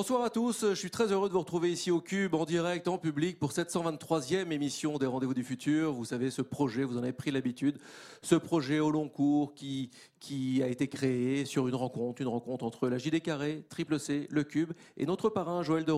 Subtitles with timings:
[0.00, 2.88] Bonsoir à tous, je suis très heureux de vous retrouver ici au Cube en direct,
[2.88, 5.92] en public pour cette 123e émission des Rendez-vous du Futur.
[5.92, 7.76] Vous savez, ce projet, vous en avez pris l'habitude,
[8.22, 12.64] ce projet au long cours qui, qui a été créé sur une rencontre, une rencontre
[12.64, 15.92] entre la JD Carré, Triple C, le Cube et notre parrain Joël de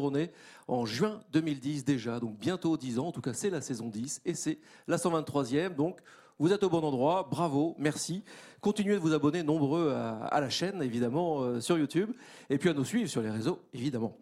[0.66, 4.22] en juin 2010 déjà, donc bientôt 10 ans, en tout cas c'est la saison 10
[4.24, 4.58] et c'est
[4.88, 6.00] la 123e, donc
[6.42, 8.24] vous êtes au bon endroit, bravo, merci.
[8.60, 12.10] Continuez de vous abonner nombreux à, la chaîne, évidemment, euh, sur YouTube,
[12.50, 14.16] et puis à nous suivre sur les réseaux, évidemment.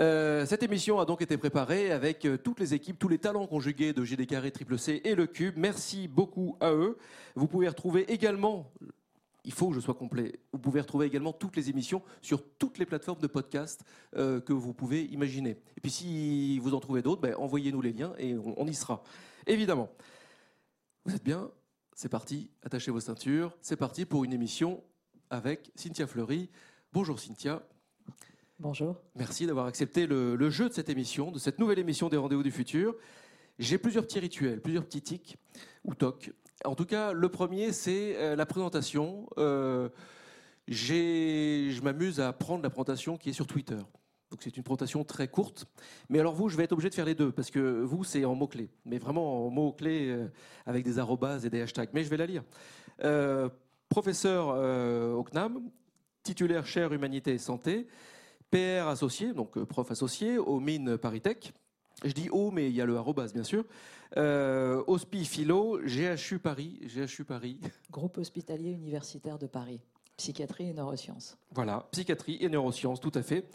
[0.00, 3.46] Euh, cette émission a donc été préparée avec euh, toutes les équipes, tous les talents
[3.46, 5.54] conjugués de Carré, Triple C et le Cube.
[5.56, 6.98] Merci beaucoup à eux.
[7.36, 8.72] Vous pouvez retrouver également
[9.44, 10.40] il faut que je sois complet.
[10.52, 14.74] Vous pouvez retrouver également toutes les émissions sur toutes les plateformes de podcast que vous
[14.74, 15.50] pouvez imaginer.
[15.76, 19.04] Et puis si vous en trouvez d'autres, ben, envoyez-nous les liens et on y sera.
[19.46, 19.88] Évidemment.
[21.08, 21.50] Vous êtes bien?
[21.94, 23.56] C'est parti, attachez vos ceintures.
[23.62, 24.84] C'est parti pour une émission
[25.30, 26.50] avec Cynthia Fleury.
[26.92, 27.62] Bonjour Cynthia.
[28.58, 28.94] Bonjour.
[29.14, 32.50] Merci d'avoir accepté le, jeu de cette émission, de cette nouvelle émission des Rendez-vous du
[32.50, 32.94] Futur.
[33.58, 35.38] J'ai plusieurs petits rituels, plusieurs petits tics
[35.82, 36.30] ou tocs.
[36.66, 39.30] En tout cas, le premier, c'est euh, la présentation.
[39.38, 39.88] Euh,
[40.66, 43.80] je m'amuse à prendre la présentation qui est sur Twitter.
[44.30, 45.66] Donc c'est une présentation très courte.
[46.08, 48.24] Mais alors vous, je vais être obligé de faire les deux, parce que vous, c'est
[48.24, 48.70] en mots-clés.
[48.84, 50.28] Mais vraiment en mots-clés euh,
[50.66, 51.90] avec des arrobas et des hashtags.
[51.94, 52.44] Mais je vais la lire.
[53.04, 53.48] Euh,
[53.88, 55.70] professeur euh, au CNAM,
[56.22, 57.86] titulaire chaire Humanité et Santé,
[58.50, 61.52] PR associé, donc prof associé au mines Paris-Tech.
[62.04, 63.64] Je dis O, mais il y a le arrobas, bien sûr.
[64.16, 66.80] Euh, Hospi Philo, GHU Paris.
[66.82, 67.58] GHU Paris.
[67.90, 69.80] Groupe hospitalier universitaire de Paris.
[70.16, 71.36] Psychiatrie et neurosciences.
[71.52, 73.48] Voilà, psychiatrie et neurosciences, tout à fait.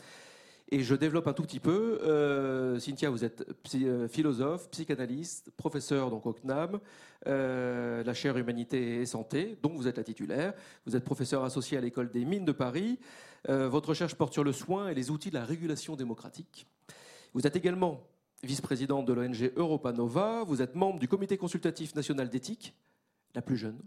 [0.69, 1.99] Et je développe un tout petit peu.
[2.03, 6.79] Euh, Cynthia, vous êtes euh, philosophe, psychanalyste, professeur donc au CNAM,
[7.27, 10.53] euh, la chaire Humanité et Santé, dont vous êtes la titulaire.
[10.85, 12.99] Vous êtes professeur associé à l'école des mines de Paris.
[13.47, 16.65] votre recherche porte sur le soin et les outils de la régulation démocratique.
[17.33, 18.07] Vous êtes également
[18.43, 20.43] vice-présidente de l'ONG Europa Nova.
[20.45, 22.73] Vous êtes membre du Comité consultatif national d'éthique,
[23.35, 23.79] la plus jeune.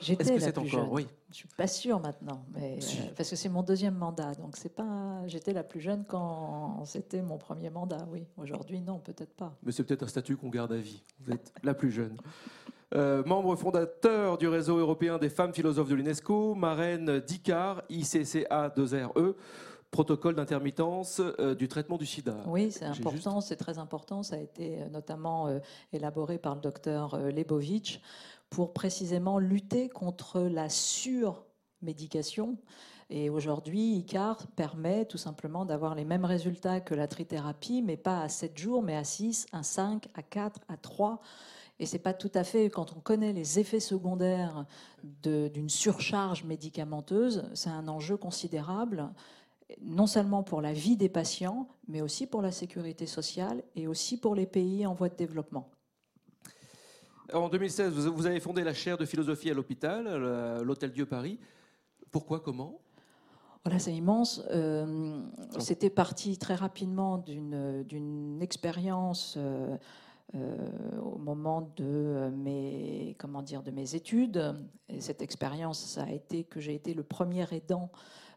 [0.00, 0.88] J'étais la plus encore, jeune.
[0.90, 1.06] Oui.
[1.30, 4.74] Je suis pas sûre maintenant, mais euh, parce que c'est mon deuxième mandat, donc c'est
[4.74, 5.22] pas.
[5.26, 8.24] J'étais la plus jeune quand c'était mon premier mandat, oui.
[8.36, 9.54] Aujourd'hui, non, peut-être pas.
[9.62, 11.02] Mais c'est peut-être un statut qu'on garde à vie.
[11.20, 12.16] Vous êtes la plus jeune.
[12.94, 19.34] Euh, membre fondateur du réseau européen des femmes philosophes de l'UNESCO, marraine d'ICAR, ICCA2RE,
[19.90, 22.36] protocole d'intermittence euh, du traitement du sida.
[22.46, 24.22] Oui, c'est important, c'est très important.
[24.22, 25.60] Ça a été notamment
[25.92, 28.00] élaboré par le docteur Lebovitch
[28.50, 32.56] pour précisément lutter contre la surmédication.
[33.10, 38.20] Et aujourd'hui, ICAR permet tout simplement d'avoir les mêmes résultats que la trithérapie, mais pas
[38.20, 41.20] à 7 jours, mais à 6, à 5, à 4, à 3.
[41.80, 44.66] Et c'est pas tout à fait, quand on connaît les effets secondaires
[45.22, 49.08] d'une surcharge médicamenteuse, c'est un enjeu considérable,
[49.80, 54.18] non seulement pour la vie des patients, mais aussi pour la sécurité sociale et aussi
[54.18, 55.70] pour les pays en voie de développement.
[57.34, 60.06] En 2016, vous avez fondé la chaire de philosophie à l'hôpital,
[60.62, 61.38] l'Hôtel Dieu Paris.
[62.10, 62.80] Pourquoi Comment?
[63.64, 64.42] Voilà, c'est immense.
[64.50, 65.20] Euh,
[65.58, 69.76] c'était parti très rapidement d'une expérience euh,
[70.34, 70.56] euh,
[71.02, 74.54] au moment de mes, comment dire, de mes études.
[74.88, 77.90] Et cette expérience, ça a été que j'ai été le premier aidant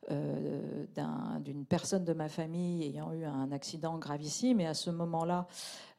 [0.10, 0.88] euh,
[1.40, 4.60] d'une personne de ma famille ayant eu un accident gravissime.
[4.60, 5.48] Et à ce moment-là,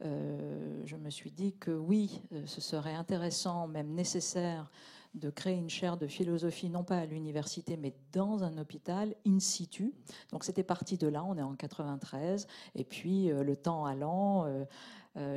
[0.04, 4.70] euh, je me suis dit que oui, euh, ce serait intéressant, même nécessaire,
[5.14, 9.38] de créer une chaire de philosophie, non pas à l'université, mais dans un hôpital, in
[9.38, 9.94] situ.
[10.30, 14.46] Donc c'était parti de là, on est en 93, et puis le temps allant,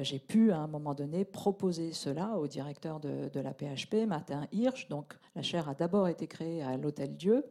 [0.02, 4.48] j'ai pu à un moment donné proposer cela au directeur de, de la PHP, Martin
[4.54, 4.88] Hirsch.
[4.88, 7.44] Donc la chaire a d'abord été créée à l'Hôtel Dieu,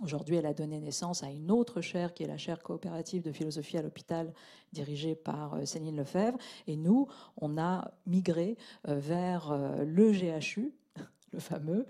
[0.00, 3.32] Aujourd'hui, elle a donné naissance à une autre chaire qui est la chaire coopérative de
[3.32, 4.32] philosophie à l'hôpital
[4.72, 6.38] dirigée par euh, Céline Lefebvre.
[6.68, 8.56] Et nous, on a migré
[8.86, 10.72] euh, vers euh, le GHU,
[11.32, 11.86] le fameux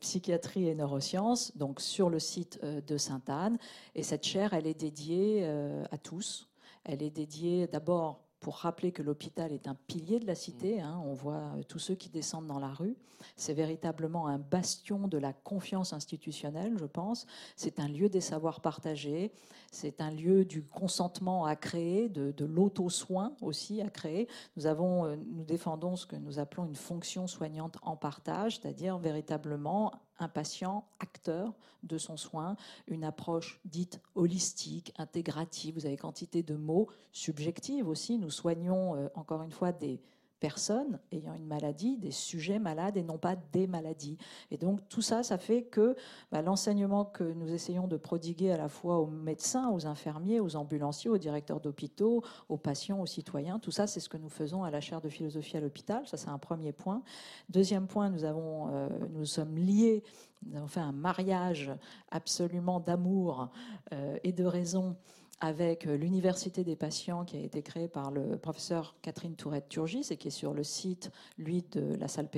[0.00, 3.58] psychiatrie et neurosciences, donc sur le site de Sainte-Anne.
[3.94, 6.48] Et cette chaire, elle est dédiée à tous.
[6.82, 10.80] Elle est dédiée d'abord pour rappeler que l'hôpital est un pilier de la cité.
[10.80, 11.00] Hein.
[11.04, 12.96] on voit euh, tous ceux qui descendent dans la rue.
[13.36, 17.26] C'est véritablement un bastion de la confiance institutionnelle, je pense.
[17.54, 19.30] C'est un lieu des savoirs partagés.
[19.70, 24.26] C'est un lieu du consentement à créer, de, de l'auto-soin aussi à créer.
[24.56, 28.98] Nous, avons, euh, nous défendons ce que nous appelons une fonction soignante en partage, c'est-à-dire
[28.98, 32.56] véritablement un patient acteur de son soin,
[32.86, 35.74] une approche dite holistique, intégrative.
[35.74, 38.18] Vous avez quantité de mots subjectifs aussi.
[38.18, 40.00] Nous soignons, euh, encore une fois, des
[40.40, 44.16] personnes ayant une maladie, des sujets malades et non pas des maladies.
[44.50, 45.94] Et donc tout ça, ça fait que
[46.32, 50.56] bah, l'enseignement que nous essayons de prodiguer à la fois aux médecins, aux infirmiers, aux
[50.56, 54.64] ambulanciers, aux directeurs d'hôpitaux, aux patients, aux citoyens, tout ça, c'est ce que nous faisons
[54.64, 56.06] à la chaire de philosophie à l'hôpital.
[56.06, 57.02] Ça, c'est un premier point.
[57.48, 60.02] Deuxième point, nous, avons, euh, nous sommes liés,
[60.46, 61.70] nous avons fait un mariage
[62.10, 63.50] absolument d'amour
[63.92, 64.96] euh, et de raison
[65.40, 70.16] avec euh, l'Université des patients qui a été créée par le professeur Catherine Tourette-Turgis et
[70.16, 72.28] qui est sur le site, lui, de la salle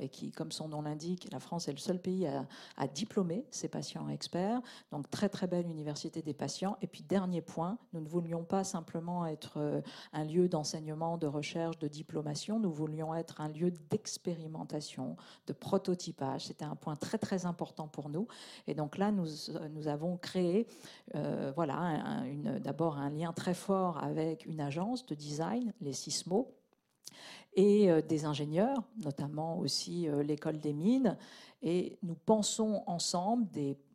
[0.00, 2.46] et qui, comme son nom l'indique, la France est le seul pays à,
[2.76, 4.60] à diplômer ses patients experts.
[4.90, 6.76] Donc, très, très belle Université des patients.
[6.82, 9.80] Et puis, dernier point, nous ne voulions pas simplement être euh,
[10.12, 12.58] un lieu d'enseignement, de recherche, de diplomation.
[12.58, 16.46] Nous voulions être un lieu d'expérimentation, de prototypage.
[16.46, 18.28] C'était un point très, très important pour nous.
[18.66, 19.26] Et donc là, nous,
[19.70, 20.66] nous avons créé,
[21.14, 26.54] euh, voilà, d'abord un lien très fort avec une agence de design, les Sismo,
[27.56, 31.16] et euh, des ingénieurs, notamment aussi euh, l'école des mines.
[31.62, 33.46] Et nous pensons ensemble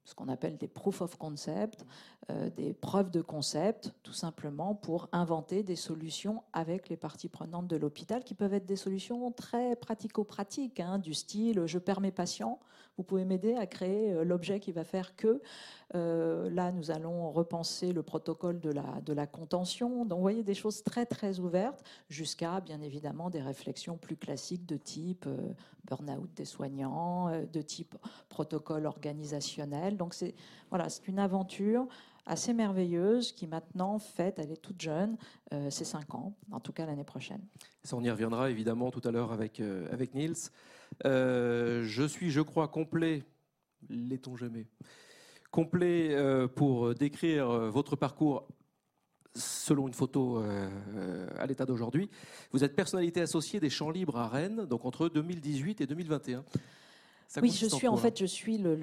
[0.06, 1.86] ce qu'on appelle des proof of concept,
[2.31, 7.68] euh, des preuves de concept, tout simplement pour inventer des solutions avec les parties prenantes
[7.68, 12.12] de l'hôpital, qui peuvent être des solutions très pratico-pratiques, hein, du style je perds mes
[12.12, 12.59] patients,
[13.00, 15.42] vous pouvez m'aider à créer l'objet qui va faire que
[15.96, 18.72] euh, là, nous allons repenser le protocole de
[19.13, 20.06] la, contention.
[20.06, 24.66] Donc, vous voyez des choses très, très ouvertes, jusqu'à, bien évidemment, des réflexions plus classiques
[24.66, 25.38] de type euh,
[25.86, 27.96] burn-out des soignants, euh, de type
[28.30, 29.98] protocole organisationnel.
[29.98, 30.36] Donc, c'est
[30.69, 31.88] voilà, c'est une aventure
[32.25, 35.18] assez merveilleuse qui maintenant fête, elle est toute jeune,
[35.69, 37.42] c'est 5 ans, en tout cas l'année prochaine.
[37.83, 39.62] Ça, on y reviendra évidemment tout à l'heure avec,
[39.92, 40.36] avec Niels.
[41.04, 43.24] je suis, je crois, complet,
[43.89, 44.68] l'est-on jamais
[45.51, 48.48] complet euh, pour décrire euh, votre parcours
[49.36, 52.10] selon une photo euh, à l'état d'aujourd'hui.
[52.51, 56.44] Vous êtes personnalité associée des Champs Libres à Rennes, donc entre 2018 et 2021.
[57.41, 58.75] Oui, je suis en, fait, je suis le,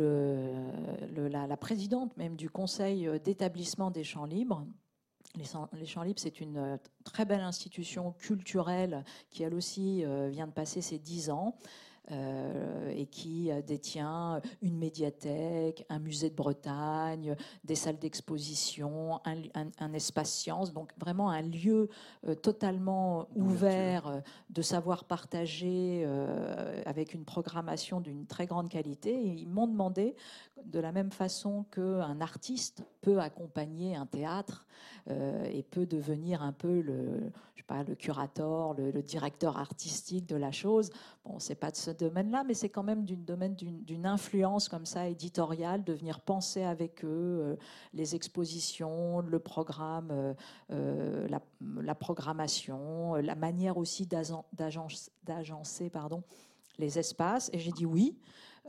[1.29, 4.67] la, présidente même du conseil d'établissement des Champs Libres.
[5.35, 10.53] Les, les Champs Libres, c'est une très belle institution culturelle qui, elle aussi, vient de
[10.53, 11.57] passer ses 10 ans.
[12.13, 19.93] Euh, et qui euh, détient une médiathèque, un musée de Bretagne, des salles d'exposition, un,
[19.93, 21.89] espace science, donc vraiment un lieu
[22.29, 26.07] euh, totalement ouvert de savoir partager
[26.85, 29.11] avec une programmation d'une très grande qualité.
[29.11, 30.15] Et ils m'ont demandé,
[30.65, 34.67] de la même façon qu'un artiste peut accompagner un théâtre
[35.09, 40.27] et peut devenir un peu le, je sais pas, le curateur, le, le directeur artistique
[40.27, 40.91] de la chose.
[41.25, 44.87] Bon, c'est pas de ce domaine-là, mais c'est quand même du domaine d'une influence comme
[44.87, 47.57] ça éditoriale, de venir penser avec eux euh,
[47.95, 50.35] les expositions, le programme, euh,
[50.71, 51.29] euh,
[51.61, 56.23] la, programmation, la manière aussi d'agencer pardon,
[56.79, 57.51] les espaces.
[57.53, 58.17] Et j'ai dit oui.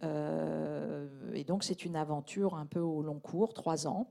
[0.04, 4.08] et donc c'est une aventure un peu au long cours, trois ans.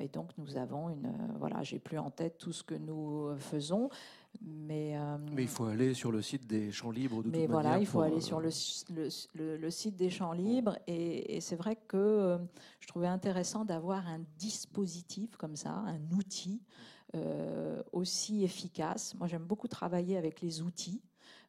[0.00, 3.90] et donc nous avons une, voilà, j'ai plus en tête tout ce que nous faisons,
[4.40, 7.22] mais, euh, mais, il faut aller sur le site des Champs Libres.
[7.22, 8.50] De mais voilà, il faut aller euh, sur le,
[9.34, 10.78] le, le, site des Champs Libres.
[10.86, 12.38] Et, c'est vrai que euh,
[12.78, 16.62] je trouvais intéressant d'avoir un dispositif comme ça, un outil
[17.90, 19.16] aussi efficace.
[19.16, 21.02] Moi, j'aime beaucoup travailler avec les outils.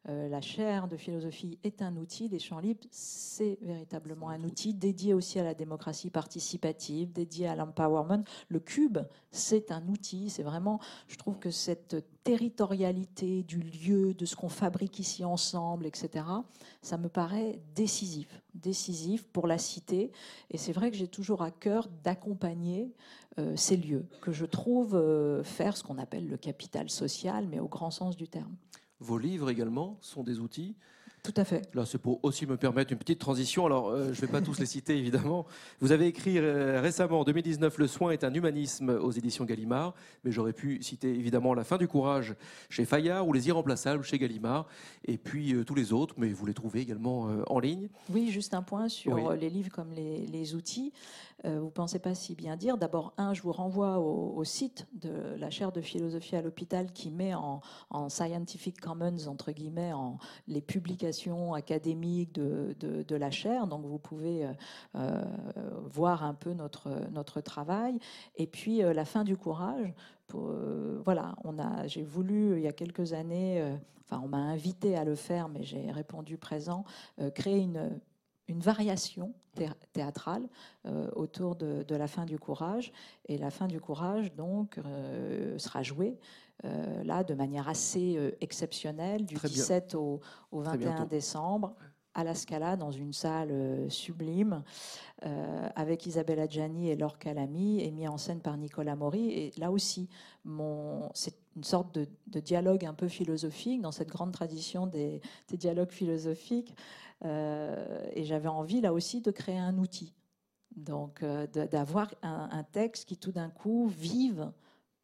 [0.08, 4.74] Euh, la chaire de philosophie est un outil, les champs libres, c'est véritablement un outil
[4.74, 8.24] dédié aussi à la démocratie participative, dédié à l'empowerment.
[8.48, 8.98] Le cube,
[9.30, 14.48] c'est un outil, c'est vraiment, je trouve que cette territorialité du lieu, de ce qu'on
[14.48, 16.24] fabrique ici ensemble, etc.,
[16.82, 20.10] ça me paraît décisif, décisif pour la cité.
[20.50, 22.92] Et c'est vrai que j'ai toujours à cœur d'accompagner
[23.38, 27.60] euh, ces lieux, que je trouve euh, faire ce qu'on appelle le capital social, mais
[27.60, 28.54] au grand sens du terme.
[29.02, 30.76] Vos livres également sont des outils
[31.22, 31.72] tout à fait.
[31.72, 33.64] Là, c'est pour aussi me permettre une petite transition.
[33.64, 35.46] Alors, euh, je ne vais pas tous les citer, évidemment.
[35.78, 39.94] Vous avez écrit euh, récemment, en 2019, Le soin est un humanisme aux éditions Gallimard.
[40.24, 42.34] Mais j'aurais pu citer, évidemment, La fin du courage
[42.70, 44.66] chez Fayard ou Les irremplaçables chez Gallimard.
[45.04, 47.88] Et puis euh, tous les autres, mais vous les trouvez également en ligne.
[48.10, 50.92] Oui, juste un point sur les livres comme les, outils.
[51.44, 52.78] Vous ne pensez pas si bien dire.
[52.78, 57.10] D'abord, un, je vous renvoie au, site de la chaire de philosophie à l'hôpital qui
[57.10, 59.92] met en, en scientific commons, entre guillemets,
[60.48, 64.52] les publications académique de, la chaire, donc vous pouvez euh,
[64.96, 65.24] euh,
[65.90, 67.98] voir un peu notre, notre travail.
[68.36, 69.92] Et puis euh, la fin du courage.
[71.04, 71.34] Voilà,
[71.84, 73.62] j'ai voulu il y a quelques années,
[74.00, 76.86] enfin on m'a invité à le faire, mais j'ai répondu présent,
[77.34, 78.00] créer une,
[78.48, 79.34] une variation
[79.92, 80.48] théâtrale
[81.14, 82.92] autour de, de, la fin du courage.
[83.26, 84.78] Et la fin du courage, donc,
[85.58, 86.18] sera jouée
[86.62, 90.20] là de manière assez exceptionnelle, du 17 au,
[90.52, 91.74] 21 décembre
[92.14, 94.62] à la Scala dans une salle sublime
[95.76, 99.30] avec Isabelle Adjani et Laure Calami et mis en scène par Nicolas Maury.
[99.30, 100.08] Et là aussi,
[101.14, 105.20] c'est une sorte de, dialogue un peu philosophique dans cette grande tradition des,
[105.50, 106.74] dialogues philosophiques.
[107.24, 110.14] Et j'avais envie là aussi de créer un outil
[110.76, 114.52] donc, euh, d'avoir un, texte qui tout d'un coup vive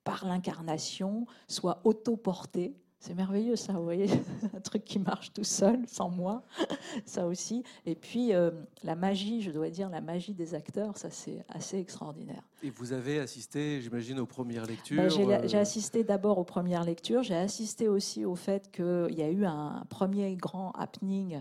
[0.05, 2.75] par l'incarnation, soit autoporté.
[3.01, 4.09] C'est merveilleux ça, vous voyez,
[4.57, 6.43] un truc qui marche tout seul, sans moi,
[7.05, 7.63] ça aussi.
[7.87, 8.51] Et puis euh,
[8.83, 12.43] la magie, je dois dire, la magie des acteurs, ça c'est assez extraordinaire.
[12.63, 16.85] Et vous avez assisté, j'imagine, aux premières ben, lectures euh, J'ai assisté d'abord aux premières
[16.85, 21.41] lectures, j'ai assisté aussi au fait qu'il y a eu un premier grand happening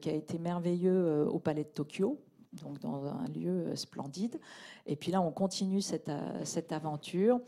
[0.00, 2.18] qui a été merveilleux au Palais de Tokyo,
[2.62, 4.40] donc dans un lieu euh, splendide.
[4.86, 7.40] Et puis là, on continue cette, euh, cette aventure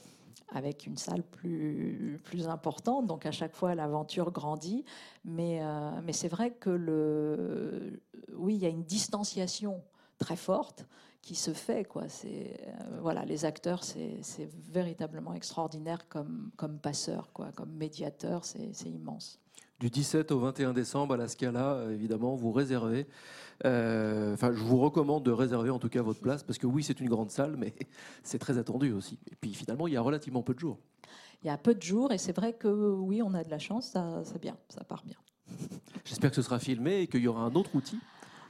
[0.49, 3.07] avec une salle plus, plus importante.
[3.07, 4.85] Donc à chaque fois, l'aventure grandit.
[5.25, 8.01] Mais, euh, mais c'est vrai que le,
[8.35, 9.83] oui, il y a une distanciation
[10.19, 10.87] très forte
[11.23, 11.85] qui se fait.
[11.85, 12.09] Quoi.
[12.09, 12.61] C'est,
[13.01, 14.21] voilà, les acteurs, c'est,
[14.71, 19.41] véritablement extraordinaire comme, comme passeur, quoi, comme médiateur, c'est immense.
[19.79, 23.07] Du 17 au 21 décembre à la Scala, évidemment, vous réservez
[23.65, 26.83] euh, enfin, je vous recommande de réserver en tout cas votre place parce que oui,
[26.83, 27.75] c'est une grande salle, mais
[28.23, 29.19] c'est très attendu aussi.
[29.31, 30.79] Et puis finalement, il y a relativement peu de jours.
[31.43, 33.59] Il y a peu de jours et c'est vrai que oui, on a de la
[33.59, 35.17] chance, ça, c'est bien, ça part bien.
[36.05, 37.99] J'espère que ce sera filmé et qu'il y aura un autre outil.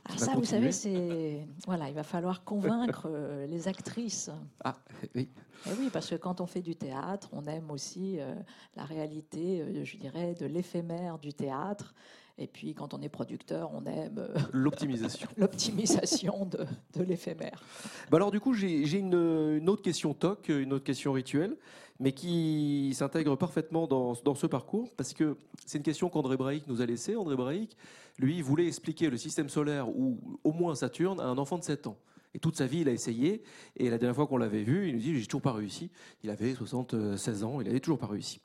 [0.09, 4.31] Ah, ça, vous savez, c'est voilà, il va falloir convaincre euh, les actrices.
[4.65, 4.77] Ah
[5.15, 5.29] oui.
[5.67, 8.35] Et oui, parce que quand on fait du théâtre, on aime aussi euh,
[8.77, 11.95] la réalité, je dirais, de l'éphémère du théâtre.
[12.39, 16.67] Et puis, quand on est producteur, on aime euh, l'optimisation, l'optimisation de,
[16.99, 17.63] de l'éphémère.
[18.11, 21.57] Bah alors, du coup, j'ai une, autre question toc, une autre question rituelle,
[21.99, 26.83] mais qui s'intègre parfaitement dans, ce parcours, parce que c'est une question qu'André Braic nous
[26.83, 27.17] a laissée.
[27.17, 27.77] André Braic,
[28.19, 31.87] lui, voulait expliquer le système solaire, ou au moins Saturne, à un enfant de 7
[31.87, 31.99] ans.
[32.35, 33.43] Et toute sa vie, il a essayé.
[33.77, 35.91] Et la dernière fois qu'on l'avait vu, il nous dit J'ai toujours pas réussi.
[36.23, 38.41] Il avait 76 ans, il avait toujours pas réussi.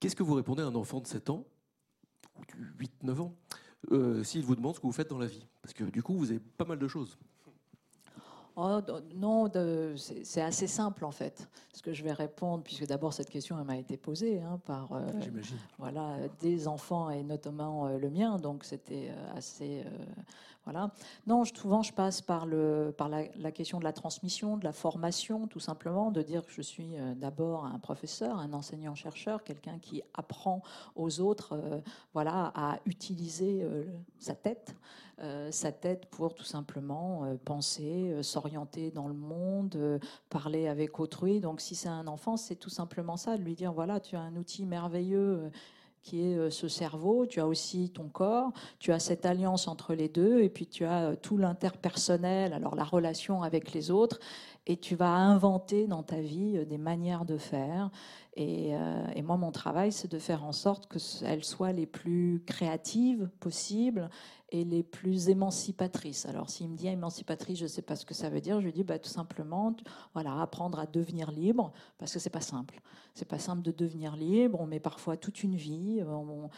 [0.00, 1.44] Qu'est-ce que vous répondez à un enfant de 7 ans
[3.04, 3.34] 8-9 ans,
[3.90, 5.44] euh, s'il vous demande ce que vous faites dans la vie?
[5.60, 7.18] Parce que du coup, vous avez pas mal de choses.
[8.60, 8.80] Oh,
[9.14, 9.48] non,
[9.96, 11.48] c'est assez simple en fait.
[11.72, 15.06] Ce que je vais répondre, puisque d'abord cette question m'a été posée hein, par euh,
[15.78, 19.84] voilà des enfants et notamment euh, le mien, donc c'était assez
[21.26, 26.10] Non, souvent je passe par la, question de la transmission, de la formation, tout simplement,
[26.10, 30.62] de dire que je suis euh, d'abord un professeur, un enseignant-chercheur, quelqu'un qui apprend
[30.96, 31.80] aux autres euh,
[32.12, 33.84] voilà, à utiliser euh,
[34.18, 34.76] sa tête.
[35.50, 39.98] sa tête pour tout simplement penser, s'orienter dans le monde,
[40.30, 41.40] parler avec autrui.
[41.40, 44.20] Donc si c'est un enfant, c'est tout simplement ça, de lui dire, voilà, tu as
[44.20, 45.50] un outil merveilleux
[46.08, 49.92] qui est euh, ce cerveau, tu as aussi ton corps, tu as cette alliance entre
[49.92, 54.18] les deux, et puis tu as euh, tout l'interpersonnel, alors la relation avec les autres,
[54.66, 57.90] et tu vas inventer dans ta vie euh, des manières de faire.
[58.40, 58.70] Et,
[59.16, 64.08] et moi, mon travail, c'est de faire en sorte qu'elles soient les plus créatives possibles
[64.50, 66.24] et les plus émancipatrices.
[66.24, 68.60] Alors, s'il me dit émancipatrice, je ne sais pas ce que ça veut dire.
[68.60, 69.76] Je lui dis bah, tout simplement,
[70.14, 72.80] voilà, apprendre à devenir libre, parce que c'est pas simple.
[73.14, 74.58] C'est pas simple de devenir libre.
[74.60, 76.02] On met parfois toute une vie.
[76.06, 76.48] On,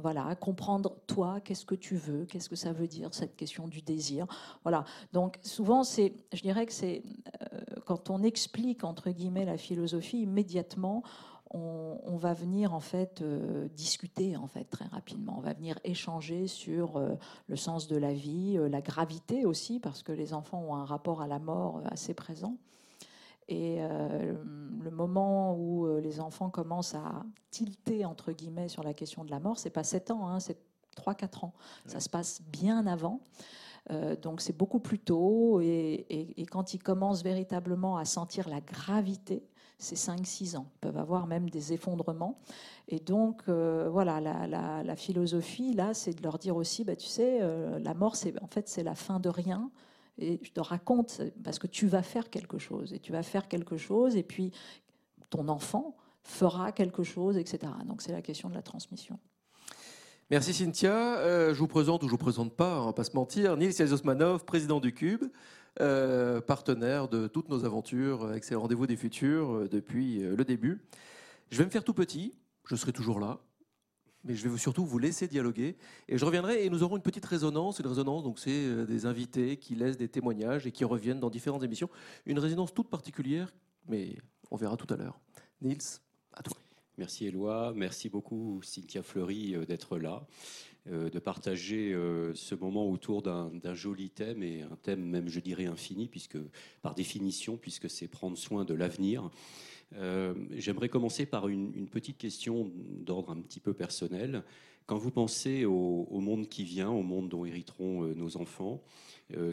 [0.00, 3.82] voilà, comprendre toi, qu'est-ce que tu veux, qu'est-ce que ça veut dire cette question du
[3.82, 4.26] désir.
[4.64, 4.84] Voilà.
[5.12, 7.02] Donc, souvent, je dirais que c'est
[7.52, 11.01] euh, quand on explique entre guillemets la philosophie immédiatement
[11.54, 15.34] on, va venir en fait euh, discuter en fait très rapidement.
[15.38, 17.14] On va venir échanger sur euh,
[17.46, 20.84] le sens de la vie, euh, la gravité aussi, parce que les enfants ont un
[20.84, 22.56] rapport à la mort assez présent.
[23.48, 29.30] Et le moment où les enfants commencent à tilter entre guillemets sur la question de
[29.30, 30.56] la mort, c'est pas 7 ans, hein, c'est
[30.96, 31.52] 3-4 ans.
[31.84, 33.20] Ça se passe bien avant.
[34.22, 39.42] donc c'est beaucoup plus tôt et, et, quand ils commencent véritablement à sentir la gravité
[39.82, 40.66] c'est 5-6 ans.
[40.76, 42.38] Ils peuvent avoir même des effondrements.
[42.88, 47.38] Et donc, euh, voilà, la, philosophie, là, c'est de leur dire aussi, bah, tu sais,
[47.40, 49.70] euh, la mort, c'est en fait, c'est la fin de rien.
[50.18, 52.92] Et je te raconte, parce que tu vas faire quelque chose.
[52.92, 54.52] Et tu vas faire quelque chose, et puis
[55.30, 57.72] ton enfant fera quelque chose, etc.
[57.86, 59.18] Donc, c'est la question de la transmission.
[60.30, 61.18] Merci Cynthia.
[61.18, 63.74] Euh, je vous présente ou je vous présente pas, on va pas se mentir, Nils
[63.78, 65.24] Yazosmanov, président du Cube.
[65.80, 70.44] Euh, partenaire de toutes nos aventures avec ces rendez-vous des futurs euh, depuis euh, le
[70.44, 70.82] début.
[71.50, 72.34] Je vais me faire tout petit,
[72.66, 73.40] je serai toujours là,
[74.22, 75.78] mais je vais surtout vous laisser dialoguer.
[76.08, 77.78] Et je reviendrai et nous aurons une petite résonance.
[77.78, 81.62] Une résonance, donc c'est des invités qui laissent des témoignages et qui reviennent dans différentes
[81.62, 81.88] émissions.
[82.26, 83.50] Une résonance toute particulière,
[83.88, 84.16] mais
[84.50, 85.18] on verra tout à l'heure.
[85.62, 86.00] Nils,
[86.34, 86.58] à toi.
[86.98, 87.72] Merci Éloi.
[87.74, 90.26] Merci beaucoup Cynthia Fleury d'être là.
[90.90, 95.38] Euh, de partager euh, ce moment autour d'un joli thème et un thème même, je
[95.38, 96.38] dirais, infini, puisque
[96.82, 99.30] par définition, puisque c'est prendre soin de l'avenir.
[99.94, 104.42] Euh, j'aimerais commencer par une, petite question d'ordre un petit peu personnel.
[104.86, 108.82] Quand vous pensez au, monde qui vient, au monde dont hériteront nos enfants,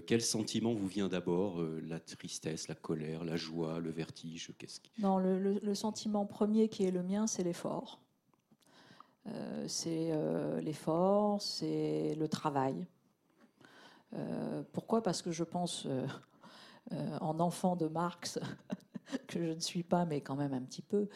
[0.07, 5.19] quel sentiment vous vient d'abord La tristesse, la colère, la joie, le vertige Qu'est-ce Non,
[5.19, 8.01] le, sentiment premier qui est le mien, c'est l'effort.
[9.27, 12.88] Euh, c'est euh, l'effort, c'est le travail.
[14.13, 15.03] Euh, pourquoi?
[15.03, 15.88] Parce que je pense
[17.21, 18.39] en enfant de Marx,
[19.27, 21.07] que je ne suis pas, mais quand même un petit peu,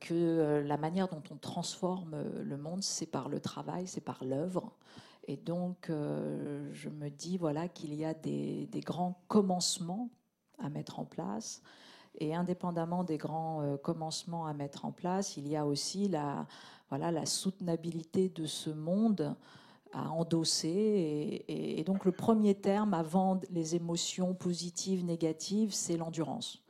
[0.00, 4.76] que la manière dont on transforme le monde, c'est par le travail, c'est par l'œuvre.
[5.26, 10.10] Et donc, je me dis voilà qu'il y a des, des, grands commencements
[10.58, 11.62] à mettre en place.
[12.18, 16.46] Et indépendamment des grands commencements à mettre en place, il y a aussi la,
[16.90, 19.34] voilà, la soutenabilité de ce monde
[19.92, 21.44] à endosser.
[21.48, 26.62] Et, donc le premier terme avant les émotions positives, négatives, c'est l'endurance.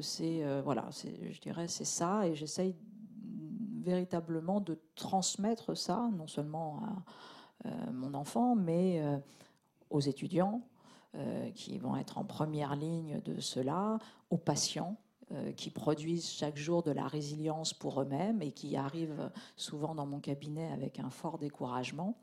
[0.00, 2.74] c'est euh, voilà, je dirais c'est ça, et j'essaye
[3.82, 9.16] véritablement de transmettre ça, non seulement à euh, mon enfant, mais euh,
[9.90, 10.62] aux étudiants
[11.54, 13.98] qui vont être en première ligne de cela,
[14.30, 14.96] aux patients
[15.30, 20.06] euh, qui produisent chaque jour de la résilience pour eux-mêmes et qui arrivent souvent dans
[20.06, 22.16] mon cabinet avec un fort découragement.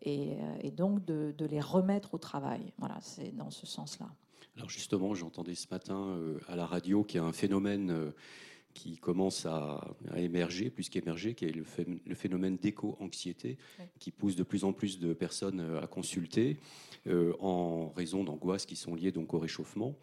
[0.00, 2.72] Et, euh, donc de, les remettre au travail.
[2.78, 4.08] Voilà, c'est dans ce sens-là.
[4.56, 8.12] Alors justement, j'entendais ce matin euh, à la radio qu'il y a un phénomène
[8.74, 9.80] qui commence à,
[10.16, 13.58] émerger, plus qu'émerger, qui est le, phénomène d'éco-anxiété,
[13.98, 16.58] qui pousse de plus en plus de personnes à consulter
[17.40, 19.96] en raison d'angoisses qui sont liées donc au réchauffement.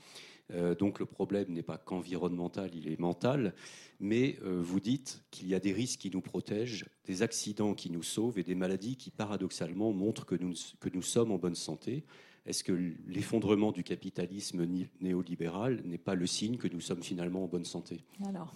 [0.54, 3.54] Euh, donc le problème n'est pas qu'environnemental, il est mental.
[4.00, 7.90] Mais euh, vous dites qu'il y a des risques qui nous protègent, des accidents qui
[7.90, 11.56] nous sauvent et des maladies qui paradoxalement montrent que nous, que nous sommes en bonne
[11.56, 12.04] santé.
[12.50, 12.72] Est-ce que
[13.06, 14.66] l'effondrement du capitalisme
[15.02, 18.04] néolibéral n'est pas le signe que nous sommes finalement en bonne santé?
[18.26, 18.56] Alors,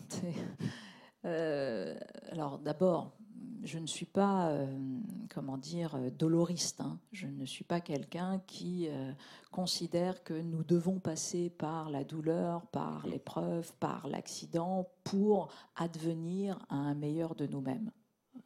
[1.26, 1.96] euh,
[2.32, 3.16] alors d'abord,
[3.64, 4.66] je ne suis pas, euh,
[5.32, 6.82] comment dire, doloriste.
[6.82, 6.98] Hein.
[7.12, 9.12] Je ne suis pas quelqu'un qui euh,
[9.52, 16.78] considère que nous devons passer par la douleur, par l'épreuve, par l'accident pour advenir à
[16.78, 17.92] un meilleur de nous-mêmes.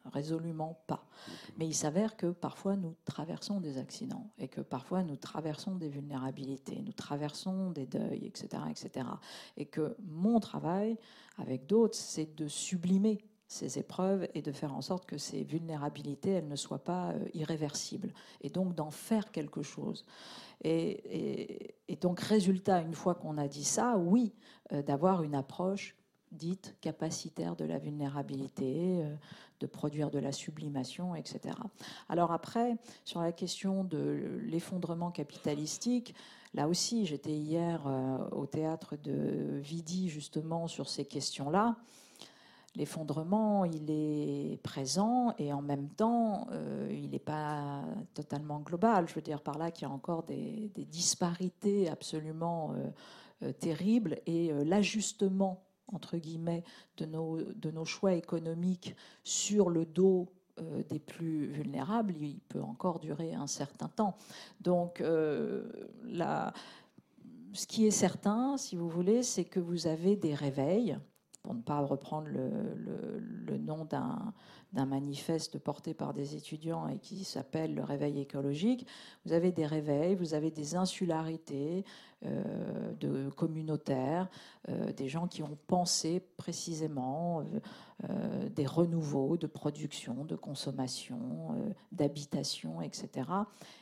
[0.08, 1.04] Résolument pas.
[1.58, 5.88] Mais il s'avère que parfois nous traversons des accidents et que parfois nous traversons des
[5.88, 9.06] vulnérabilités, nous traversons des deuils, etc., etc.
[9.56, 10.98] Et que mon travail
[11.38, 16.30] avec d'autres, c'est de sublimer ces épreuves et de faire en sorte que ces vulnérabilités,
[16.32, 18.12] elles ne soient pas euh, irréversibles.
[18.42, 20.04] Et donc d'en faire quelque chose.
[20.64, 24.34] Et, donc, résultat, une fois qu'on a dit ça, oui,
[24.72, 25.96] euh, d'avoir une approche
[26.32, 29.14] dite capacitaire de la vulnérabilité, euh,
[29.60, 31.54] de produire de la sublimation, etc.
[32.08, 36.14] Alors après, sur la question de l'effondrement capitalistique,
[36.54, 37.82] là aussi, j'étais hier
[38.30, 41.76] au théâtre de Vidi justement sur ces questions-là
[42.78, 47.82] l'effondrement, il est présent et en même temps, euh, il n'est pas
[48.14, 49.08] totalement global.
[49.08, 52.86] Je veux dire par là qu'il y a encore des, disparités absolument euh,
[53.42, 56.64] euh, terribles et l'ajustement entre guillemets
[56.96, 60.28] de nos, choix économiques sur le dos
[60.88, 64.16] des plus vulnérables, il peut encore durer un certain temps.
[64.60, 65.02] Donc,
[66.04, 66.52] la,
[67.52, 70.98] ce qui est certain, si vous voulez, c'est que vous avez des réveils
[71.48, 77.74] pour ne pas reprendre le, nom d'un manifeste porté par des étudiants et qui s'appelle
[77.74, 78.86] le réveil écologique.
[79.24, 81.86] Vous avez des réveils, vous avez des insularités
[82.26, 84.28] euh, de communautaires,
[84.68, 87.42] euh, des gens qui ont pensé précisément
[88.10, 91.56] euh, des renouveaux de production, de consommation,
[91.92, 93.26] d'habitation, etc.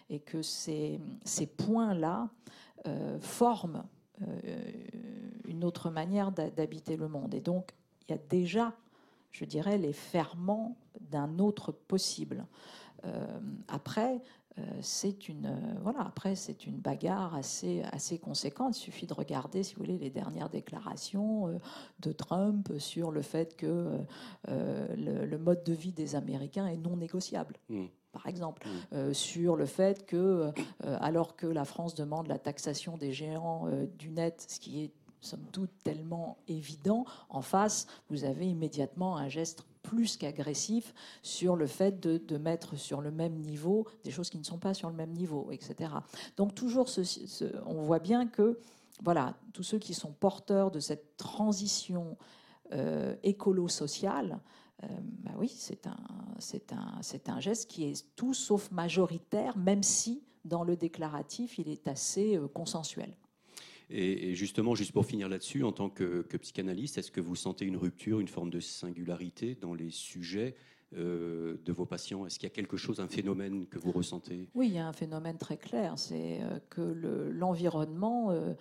[0.09, 1.00] Et que ces,
[1.57, 2.29] points-là
[3.18, 3.83] forment
[5.46, 7.35] une autre manière d'habiter le monde.
[7.35, 7.72] Et donc,
[8.09, 8.74] il y a déjà,
[9.31, 12.46] je dirais, les ferments d'un autre possible.
[13.05, 13.26] Euh,
[13.68, 14.22] après,
[14.59, 16.35] euh, c'est une voilà après
[16.66, 18.76] une bagarre assez assez conséquente.
[18.79, 21.61] Il suffit de regarder, si vous voulez, les dernières déclarations
[22.00, 24.00] de Trump sur le fait que
[24.48, 27.57] le, mode de vie des Américains est non négociable.
[27.68, 28.95] Mmh par exemple, mm.
[28.95, 30.53] euh, sur le fait que, euh,
[31.01, 34.92] alors que la France demande la taxation des géants euh, du net, ce qui est
[35.21, 41.66] somme toute tellement évident, en face, vous avez immédiatement un geste plus qu'agressif sur le
[41.66, 44.95] fait de, mettre sur le même niveau des choses qui ne sont pas sur le
[44.97, 45.90] même niveau, etc.
[46.37, 46.87] Donc toujours,
[47.66, 48.59] on voit bien que
[49.03, 52.16] voilà, tous ceux qui sont porteurs de cette transition
[54.83, 60.23] écolo-social, bah oui, c'est un, un, un geste qui est tout sauf majoritaire, même si
[60.45, 63.17] dans le déclaratif, il est assez consensuel.
[63.89, 67.77] Et, justement, juste pour finir là-dessus, en tant que, psychanalyste, est-ce que vous sentez une
[67.77, 70.57] rupture, une forme de singularité dans les sujets
[70.97, 72.27] euh, de vos patients?
[72.27, 74.49] Est-ce qu'il y a quelque chose, un phénomène que vous ressentez?
[74.55, 78.55] Oui, il y a un phénomène très clair, c'est euh, que l'environnement euh,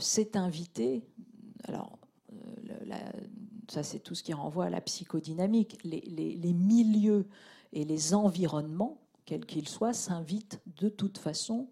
[0.00, 1.04] s'est invité.
[1.64, 1.98] Alors,
[3.72, 5.78] ça c'est tout ce qui renvoie à la psychodynamique.
[5.84, 7.26] Les, milieux
[7.72, 11.68] et les environnements, quels qu'ils soient, s'invitent de toute façon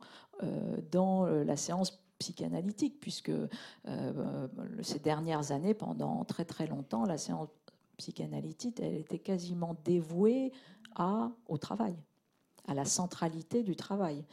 [0.91, 3.33] dans la séance psychanalytique, puisque
[3.89, 4.49] euh,
[4.83, 7.49] ces dernières années, pendant très très longtemps, la séance
[7.97, 10.53] psychanalytique, elle était quasiment dévouée
[11.49, 11.97] au travail,
[12.69, 14.25] à la centralité du travail,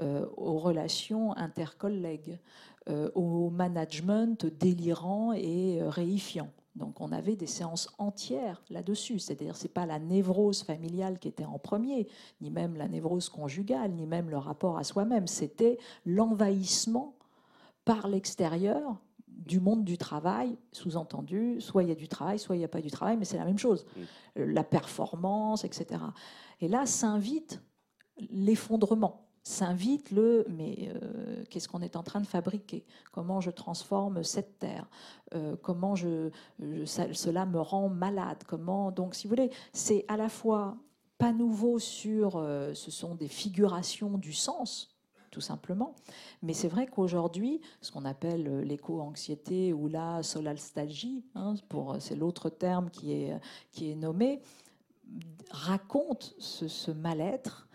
[0.00, 2.38] euh, aux relations intercollègues,
[2.88, 6.50] euh, au management délirant et réifiant.
[6.76, 9.18] Donc on avait des séances entières là-dessus.
[9.18, 12.06] C'est-à-dire c'est pas la névrose familiale qui était en premier,
[12.40, 15.26] ni même la névrose conjugale, ni même le rapport à soi-même.
[15.26, 17.14] C'était l'envahissement
[17.84, 22.58] par l'extérieur du monde du travail, sous-entendu, soit il y a du travail, soit il
[22.58, 23.86] n'y a pas du travail, mais c'est la même chose.
[24.34, 26.00] La performance, etc.
[26.60, 27.62] Et là s'invite
[28.30, 32.84] l'effondrement, s'invite le mais euh, qu'est-ce qu'on est en train de fabriquer?
[33.12, 34.88] Comment je transforme cette terre?
[35.34, 36.30] Euh, Comment je,
[36.84, 38.42] cela me rend malade?
[38.48, 40.76] Comment donc si vous voulez, c'est à la fois
[41.16, 44.92] pas nouveau sur euh, ce sont des figurations du sens
[45.30, 45.94] tout simplement.
[46.42, 52.48] Mais c'est vrai qu'aujourd'hui, ce qu'on appelle l'éco-anxiété ou la solalstalgie, hein, pour, c'est l'autre
[52.48, 53.38] terme qui est,
[53.70, 54.40] qui est nommé,
[55.50, 57.65] raconte ce, mal-être,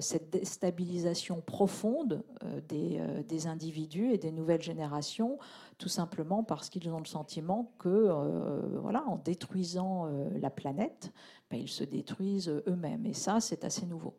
[0.00, 5.38] cette déstabilisation profonde euh, des, des, individus et des nouvelles générations,
[5.78, 8.10] tout simplement parce qu'ils ont le sentiment que,
[8.80, 11.12] voilà, en détruisant la planète,
[11.50, 13.06] ben, ils se détruisent eux-mêmes.
[13.06, 14.14] Et ça, c'est assez nouveau.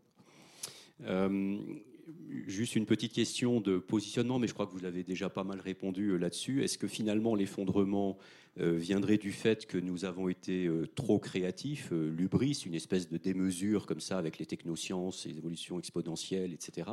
[2.47, 5.59] Juste une petite question de positionnement, mais je crois que vous avez déjà pas mal
[5.59, 6.63] répondu euh, là-dessus.
[6.63, 8.17] Est-ce que finalement l'effondrement
[8.59, 13.17] euh, viendrait du fait que nous avons été euh, trop créatifs, l'ubris, une espèce de
[13.17, 16.89] démesure comme ça avec les technosciences, les évolutions exponentielles, etc.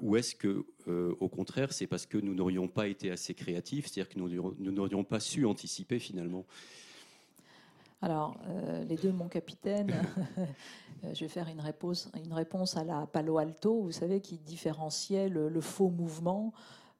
[0.00, 4.08] ou est-ce que, au contraire, c'est parce que nous n'aurions pas été assez créatifs, c'est-à-dire
[4.08, 6.46] que nous n'aurions pas su anticiper finalement?
[8.00, 9.92] Alors, euh, les deux, mon capitaine,
[10.38, 14.38] euh, je vais faire une réponse, une réponse à la Palo Alto, vous savez, qui
[14.38, 16.52] différenciait le, faux mouvement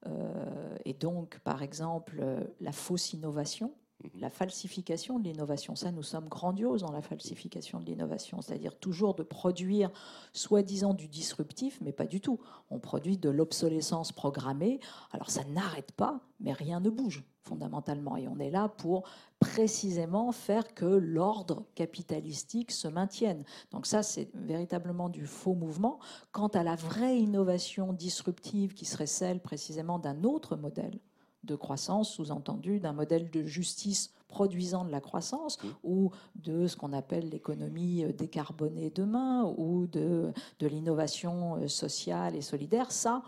[0.06, 2.24] euh, et donc, par exemple,
[2.60, 4.20] la fausse innovation, mhm.
[4.20, 5.76] la falsification de l'innovation.
[5.76, 9.92] Ça, nous sommes grandioses dans la falsification de l'innovation, c'est-à-dire toujours de produire
[10.32, 12.40] soi-disant du disruptif, mais pas du tout.
[12.70, 14.80] On produit de l'obsolescence programmée.
[15.12, 18.16] Alors, ça n'arrête pas, mais rien ne bouge fondamentalement.
[18.16, 19.04] Et on est là pour
[19.40, 23.44] précisément faire que l'ordre capitalistique se maintienne.
[23.70, 25.98] Donc ça, c'est véritablement du faux mouvement.
[26.32, 30.98] Quant à la vraie innovation disruptive qui serait celle précisément d'un autre modèle
[31.44, 36.92] de croissance, sous-entendu d'un modèle de justice produisant de la croissance ou de ce qu'on
[36.92, 43.22] appelle l'économie décarbonée demain ou de, de l'innovation sociale et solidaire, ça,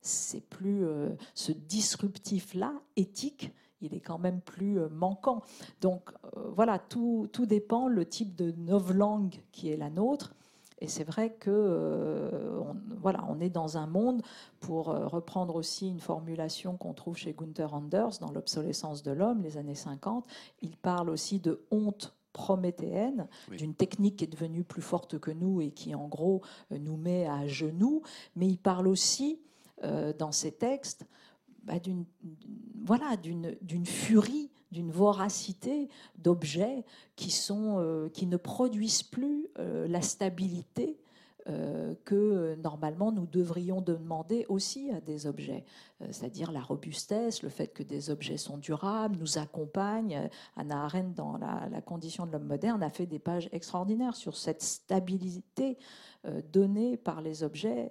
[0.00, 5.42] c'est plus euh, ce disruptif-là, éthique, il est quand même plus euh, manquant.
[5.80, 10.34] Donc euh, voilà, tout, tout, dépend le type de novlangue qui est la nôtre.
[10.82, 14.22] Et c'est vrai que on, voilà, on est dans un monde,
[14.60, 19.58] pour reprendre aussi une formulation qu'on trouve chez Gunther Anders dans L'obsolescence de l'homme, les
[19.58, 20.24] années 50,
[20.62, 25.60] il parle aussi de honte prométhéenne, d'une technique qui est devenue plus forte que nous
[25.60, 28.00] et qui en gros nous met à genoux,
[28.34, 29.38] mais il parle aussi
[29.82, 31.06] euh, dans ces textes
[31.62, 32.04] bah, d'une
[32.82, 36.84] voilà, d'une furie, d'une voracité d'objets
[37.16, 40.98] qui, sont, euh, qui ne produisent plus euh, la stabilité
[42.04, 45.64] que normalement nous devrions demander aussi à des objets,
[46.10, 50.28] c'est-à-dire la robustesse, le fait que des objets sont durables, nous accompagnent.
[50.54, 54.62] Anna Arendt, dans la, condition de l'homme moderne, a fait des pages extraordinaires sur cette
[54.62, 55.76] stabilité
[56.52, 57.90] donnée par les objets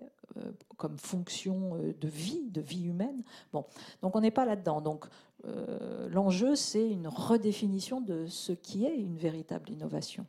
[0.78, 3.24] comme fonction euh, de vie, de vie humaine.
[3.54, 3.66] Bon,
[4.02, 4.82] donc on n'est pas là-dedans.
[4.82, 5.06] Donc
[5.46, 10.26] euh, l'enjeu, c'est une redéfinition de ce qui est une véritable innovation.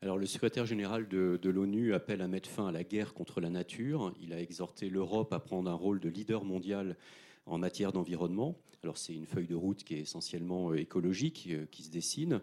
[0.00, 3.40] Alors, le secrétaire général de, de l'ONU appelle à mettre fin à la guerre contre
[3.40, 4.14] la nature.
[4.20, 6.96] Il a exhorté l'Europe à prendre un rôle de leader mondial
[7.46, 8.54] en matière d'environnement.
[8.84, 12.40] Alors, c'est une feuille de route qui est essentiellement écologique, qui se dessine.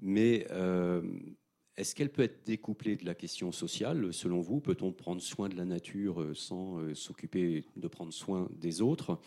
[0.00, 0.46] Mais
[1.76, 5.56] est-ce qu'elle peut être découplée de la question sociale Selon vous, peut-on prendre soin de
[5.56, 9.18] la nature euh, sans euh, s'occuper de prendre soin des autres?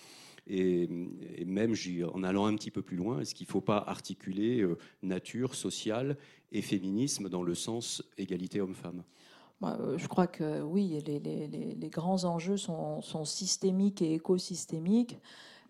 [0.46, 0.88] Et,
[1.46, 1.74] même
[2.14, 5.56] en allant un petit peu plus loin, est-ce qu'il ne faut pas articuler euh, nature,
[5.56, 6.18] sociale
[6.52, 9.04] et féminisme dans le sens égalité homme-femme?
[9.64, 15.18] Euh, je crois que oui, les, grands enjeux sont, systémiques et écosystémiques.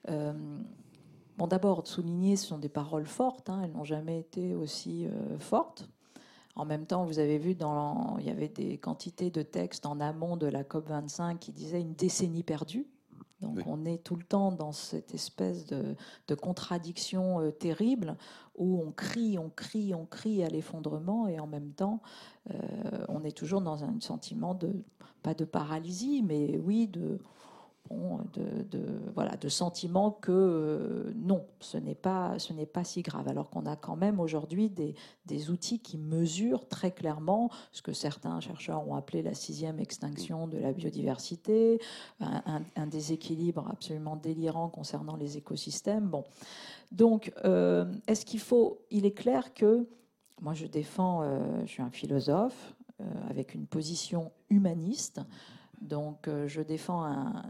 [0.08, 5.08] Bon, d'abord, souligner, ce sont des paroles fortes, hein, elles n'ont jamais été aussi
[5.40, 5.90] fortes.
[6.56, 10.00] En même temps, vous avez vu, dans, il y avait des quantités de textes en
[10.00, 12.88] amont de la COP25 qui disaient une décennie perdue.
[13.42, 15.96] Donc on est tout le temps dans cette espèce de,
[16.36, 18.16] contradiction euh, terrible
[18.56, 22.02] où on crie, on crie, on crie à l'effondrement et en même temps
[22.52, 24.84] euh, on est toujours dans un sentiment de,
[25.22, 27.20] pas de paralysie, mais oui, de
[27.92, 28.82] de,
[29.14, 32.38] voilà, de sentiment que euh, non, ce n'est pas,
[32.74, 33.28] pas si grave.
[33.28, 37.94] Alors qu'on a quand même aujourd'hui des, des, outils qui mesurent très clairement ce que
[37.94, 41.80] certains chercheurs ont appelé la sixième extinction de la biodiversité,
[42.20, 46.08] un, déséquilibre absolument délirant concernant les écosystèmes.
[46.08, 46.24] Bon,
[46.92, 49.88] donc euh, est-ce qu'il faut Il est clair que
[50.42, 52.76] moi je défends, euh, je suis un philosophe
[53.30, 55.20] avec une position humaniste.
[55.84, 57.04] Donc euh, je défends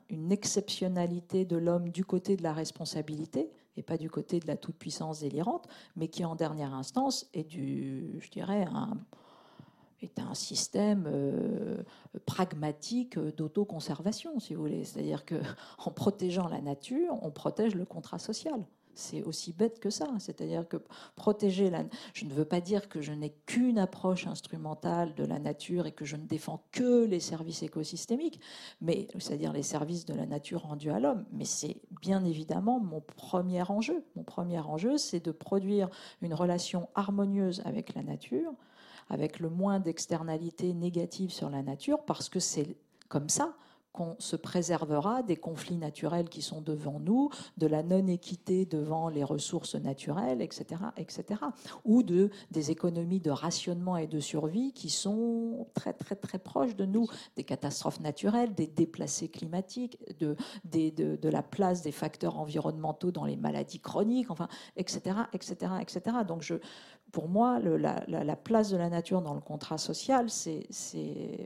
[0.09, 4.57] une exceptionnalité de l'homme du côté de la responsabilité et pas du côté de la
[4.57, 8.97] toute-puissance délirante, mais qui en dernière instance est du, je un,
[10.01, 11.83] est un système euh,
[12.25, 14.83] pragmatique d'autoconservation, si vous voulez.
[14.83, 18.65] C'est-à-dire qu'en protégeant la nature, on protège le contrat social.
[18.95, 20.07] C'est aussi bête que ça.
[20.19, 20.77] C'est-à-dire que
[21.15, 21.83] protéger la...
[22.13, 25.91] Je ne veux pas dire que je n'ai qu'une approche instrumentale de la nature et
[25.91, 28.39] que je ne défends que les services écosystémiques,
[28.81, 31.25] mais c'est-à-dire les services de la nature rendus à l'homme.
[31.31, 34.03] Mais c'est bien évidemment mon premier enjeu.
[34.15, 35.89] Mon premier enjeu, c'est de produire
[36.21, 38.53] une relation harmonieuse avec la nature,
[39.09, 42.77] avec le moins d'externalités négatives sur la nature, parce que c'est
[43.09, 43.55] comme ça
[43.93, 49.23] qu'on se préservera des conflits naturels qui sont devant nous, de la non-équité devant les
[49.23, 51.39] ressources naturelles, etc., etc.,
[51.85, 56.75] ou de, des économies de rationnement et de survie qui sont très, très, très proches
[56.75, 62.39] de nous, des catastrophes naturelles, des déplacés climatiques, de, de, de la place des facteurs
[62.39, 66.17] environnementaux dans les maladies chroniques, enfin, etc., etc., etc.
[66.27, 66.51] Donc,
[67.13, 70.67] pour moi, la, place de la nature dans le contrat social, c'est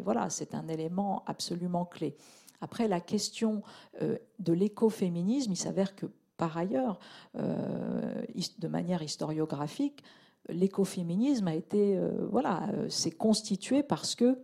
[0.04, 2.16] voilà, un élément absolument clé.
[2.62, 3.62] Après, la question
[4.02, 7.00] euh, de l'écoféminisme, il s'avère que par ailleurs,
[7.36, 8.24] euh,
[8.60, 10.04] de manière historiographique,
[10.50, 14.38] l'écoféminisme a été, euh, voilà, s'est constitué parce que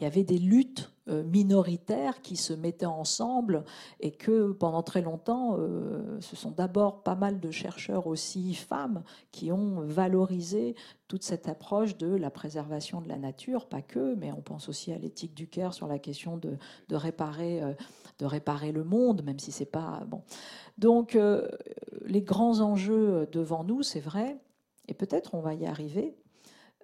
[0.00, 3.64] il y avait des luttes euh, minoritaires qui se mettaient ensemble
[4.00, 9.02] et que pendant très longtemps, euh, ce sont d'abord pas mal de chercheurs aussi femmes
[9.30, 10.74] qui ont valorisé
[11.06, 14.92] toute cette approche de la préservation de la nature, pas que, mais on pense aussi
[14.92, 16.56] à l'éthique du Caire sur la question de,
[16.94, 17.74] réparer, euh,
[18.18, 20.22] de réparer le monde, même si c'est pas bon.
[20.78, 21.18] Donc
[22.06, 24.38] les grands enjeux devant nous, c'est vrai,
[24.88, 26.16] et peut-être on va y arriver.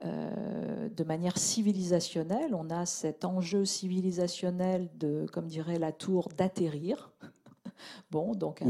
[0.05, 2.55] Euh, de manière civilisationnelle.
[2.55, 7.13] On a cet enjeu civilisationnel de, comme dirait la tour, d'atterrir.
[8.11, 8.63] bon, donc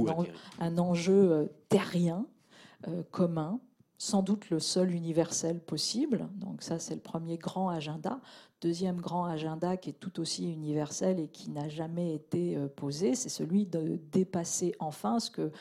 [0.61, 2.27] un, enjeu euh, terrien
[2.87, 3.61] euh, commun
[3.99, 6.29] sans doute le seul universel possible.
[6.35, 8.21] Donc ça, c'est le premier grand agenda.
[8.61, 13.15] Deuxième grand agenda qui est tout aussi universel et qui n'a jamais été euh, posé,
[13.15, 15.53] c'est celui de dépasser enfin ce que,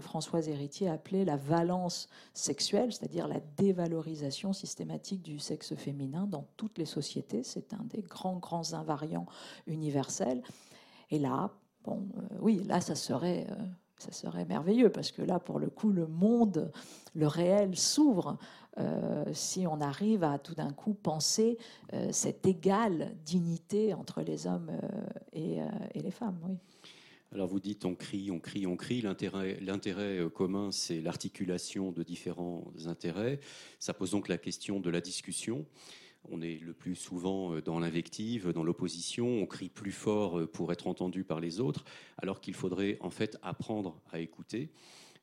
[0.00, 6.78] Françoise Héritier appelait la valence sexuelle, c'est-à-dire la dévalorisation systématique du sexe féminin dans toutes
[6.78, 7.42] les sociétés.
[7.42, 9.26] C'est un des grands, grands invariants
[9.66, 10.42] universels.
[11.10, 11.50] Et là,
[11.84, 13.46] bon, euh, oui, là, ça serait...
[13.50, 13.64] Euh,
[13.98, 16.72] ça serait merveilleux parce que là, pour le coup, le monde,
[17.14, 18.38] le réel s'ouvre
[18.78, 21.58] euh, si on arrive à tout d'un coup penser
[21.92, 24.70] euh, cette égale dignité entre les hommes
[25.36, 26.58] euh, et, les femmes.
[27.32, 29.00] Alors vous dites on crie, on crie, on crie.
[29.00, 33.40] L'intérêt commun, c'est l'articulation de différents intérêts.
[33.78, 35.66] Ça pose donc la question de la discussion.
[36.30, 40.46] On est le plus souvent euh, dans l'invective, dans l'opposition, on crie plus fort euh,
[40.46, 41.84] pour être entendu par les autres,
[42.18, 44.70] alors qu'il faudrait en fait apprendre à écouter.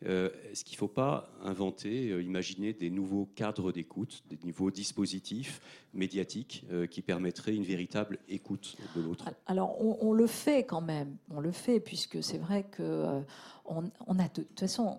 [0.03, 5.61] Euh, est-ce qu'il ne faut pas inventer, imaginer des nouveaux cadres d'écoute, des nouveaux dispositifs
[5.93, 9.29] médiatiques qui permettraient une véritable écoute de l'autre?
[9.45, 13.21] Alors, on, le fait quand même, on le fait, puisque c'est vrai que
[13.65, 14.97] on, a de toute façon,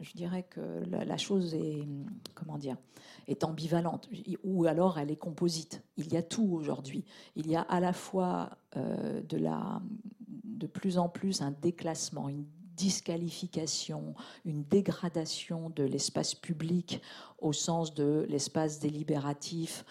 [0.00, 1.84] je dirais que la, chose est,
[2.34, 2.78] comment dire,
[3.28, 4.08] est ambivalente,
[4.44, 5.82] ou alors elle est composite.
[5.96, 7.04] Il y a tout aujourd'hui.
[7.34, 12.44] Il y a à la fois euh, de, plus en plus un déclassement, une
[12.76, 17.00] disqualification, une dégradation de l'espace public
[17.38, 19.84] au sens de l'espace délibératif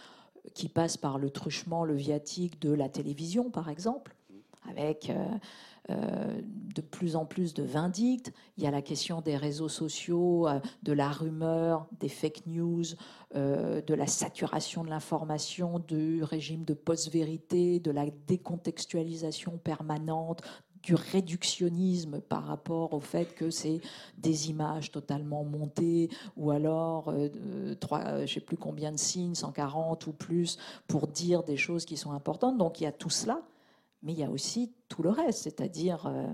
[0.53, 4.15] qui passe par le truchement, le viatique de la télévision, par exemple,
[4.69, 5.09] avec...
[5.09, 5.25] Euh,
[5.87, 8.33] de plus en plus de vindictes.
[8.57, 10.47] Il y a la question des réseaux sociaux,
[10.83, 12.83] de la rumeur, des fake news,
[13.33, 20.41] de la saturation de l'information, du régime de post-vérité, de la décontextualisation permanente,
[20.85, 23.81] du réductionnisme par rapport au fait que c'est
[24.19, 30.05] des images totalement montées ou alors euh, trois, euh, sais plus combien de signes, 140
[30.05, 32.59] ou plus, pour dire des choses qui sont importantes.
[32.59, 33.41] Donc il y a tout cela,
[34.05, 36.27] mais il y a aussi tout le reste, c'est-à-dire euh,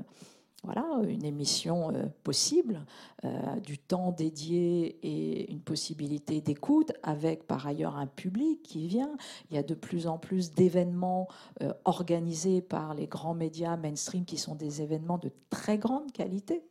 [0.63, 2.85] voilà, une émission euh, possible,
[3.23, 9.15] euh, du temps dédié et une possibilité d'écoute, avec par ailleurs un public qui vient.
[9.49, 11.27] Il y a de plus en plus d'événements
[11.85, 16.63] organisés par les grands médias mainstream qui sont des événements de très grande qualité.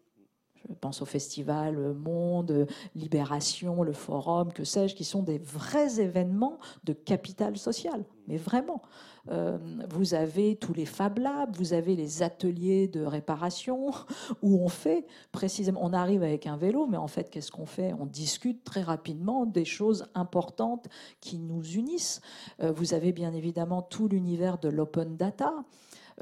[0.68, 6.58] Je pense au festival Monde, Libération, le Forum, que sais-je, qui sont des vrais événements
[6.84, 8.82] de capital social, mais vraiment.
[9.28, 9.58] Euh,
[9.90, 13.90] vous avez tous les Fab Labs, vous avez les ateliers de réparation
[14.42, 17.92] où on fait précisément, on arrive avec un vélo, mais en fait, qu'est-ce qu'on fait?
[17.98, 20.88] On discute très rapidement des choses importantes
[21.20, 22.20] qui nous unissent.
[22.62, 25.52] Euh, vous avez bien évidemment tout l'univers de l'open data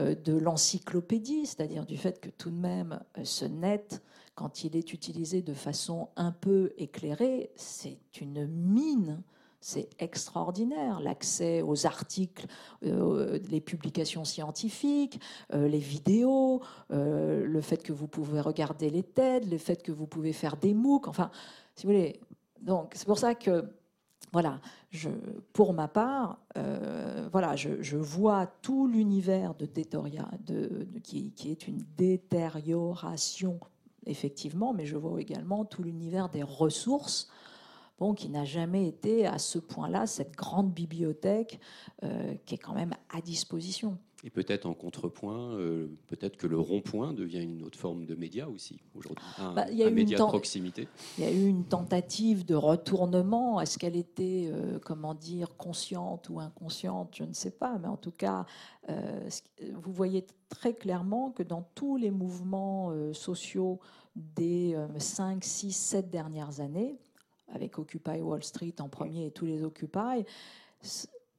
[0.01, 4.03] euh, de l'encyclopédie, c'est-à-dire du fait que tout de même ce net,
[4.39, 9.21] quand il est utilisé de façon un peu éclairée, c'est une mine
[9.61, 12.47] c'est extraordinaire, l'accès aux articles,
[12.85, 15.21] euh, les publications scientifiques,
[15.53, 19.91] euh, les vidéos, euh, le fait que vous pouvez regarder les TED, le fait que
[19.91, 21.33] vous pouvez faire des MOOC, enfin,
[21.75, 22.21] si vous voulez.
[22.63, 23.65] Donc, c'est pour ça que,
[24.33, 24.61] voilà,
[25.53, 26.39] pour ma part,
[27.33, 29.67] voilà, je, vois tout l'univers de,
[31.03, 33.59] qui est une détérioration,
[34.09, 37.29] effectivement, mais je vois également tout l'univers des ressources
[38.17, 41.59] qui n'a jamais été à ce point-là cette grande bibliothèque
[42.05, 43.99] euh, qui est quand même à disposition.
[44.25, 48.49] Et peut-être en contrepoint, euh, peut-être que le rond-point devient une autre forme de média
[48.49, 50.89] aussi aujourd'hui, un, bah, média de proximité.
[51.19, 53.61] Il y a eu une tentative de retournement.
[53.61, 57.15] Est-ce qu'elle était, euh, comment dire, consciente ou inconsciente?
[57.15, 58.45] Je ne sais pas, mais en tout cas,
[58.89, 63.81] vous voyez très clairement que dans tous les mouvements sociaux
[64.17, 66.97] des 5, 6, 7 dernières années,
[67.53, 70.25] avec Occupy Wall Street en premier et tous les Occupy,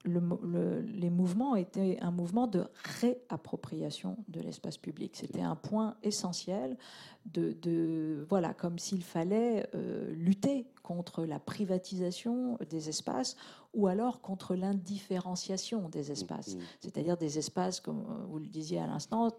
[0.05, 2.65] le, les mouvements étaient un mouvement de
[3.01, 5.15] réappropriation de l'espace public.
[5.15, 6.77] C'était un point essentiel
[7.25, 13.35] de, voilà, comme s'il fallait euh, lutter contre la privatisation des espaces
[13.73, 16.63] ou alors contre l'indifférenciation des espaces, mmh, mmh.
[16.79, 19.29] c'est-à-dire des espaces, comme vous le disiez à l'instant,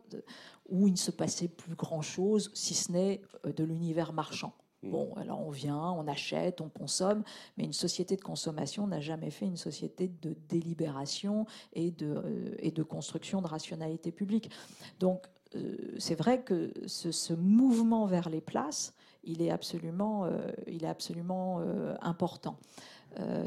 [0.68, 4.52] où il ne se passait plus grand-chose, si ce n'est euh, de l'univers marchand.
[4.82, 4.90] Mm.
[4.90, 7.22] Bon, alors on vient, on achète, on consomme,
[7.56, 12.84] mais une société de consommation n'a jamais fait une société de délibération et de, euh,
[12.84, 14.50] construction de rationalité publique.
[14.98, 22.56] Donc euh, c'est vrai que ce, mouvement vers les places, il est absolument, euh, important.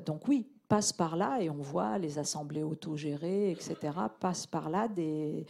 [0.06, 3.76] donc oui, passe par là, et on voit les assemblées autogérées, etc.,
[4.20, 5.46] passe par là des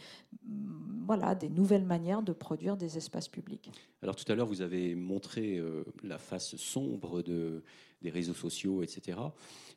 [1.50, 3.70] nouvelles manières de produire des espaces publics.
[4.04, 7.62] Alors tout à l'heure, vous avez montré euh, la face sombre de,
[8.02, 9.18] des réseaux sociaux, etc.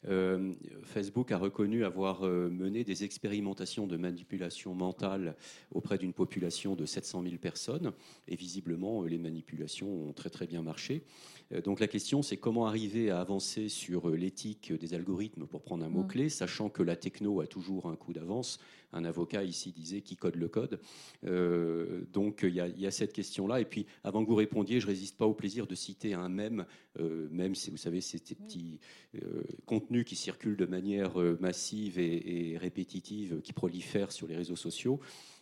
[0.06, 5.36] Euh, Facebook a reconnu avoir euh, mené des expérimentations de manipulation mentale
[5.72, 7.94] auprès d'une population de 700 000 personnes,
[8.28, 11.04] et visiblement, les manipulations ont très très bien marché.
[11.64, 15.90] Donc la question, c'est comment arriver à avancer sur l'éthique des algorithmes, pour prendre un
[15.90, 16.30] mot-clé, mm.
[16.30, 18.60] sachant que la techno a toujours un coup d'avance.
[18.92, 20.80] Un avocat ici disait qui code le code.
[22.12, 23.62] Donc il y, a cette question-là.
[23.62, 26.66] Et puis, avant que vous répondiez, je résiste pas au plaisir de citer un même,
[27.00, 28.80] même si vous savez, ces petits
[29.66, 35.00] contenus qui circulent de manière massive et, et, répétitive, qui prolifèrent sur les réseaux sociaux.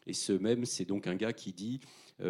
[0.07, 1.79] Et ce même, c'est donc un gars qui dit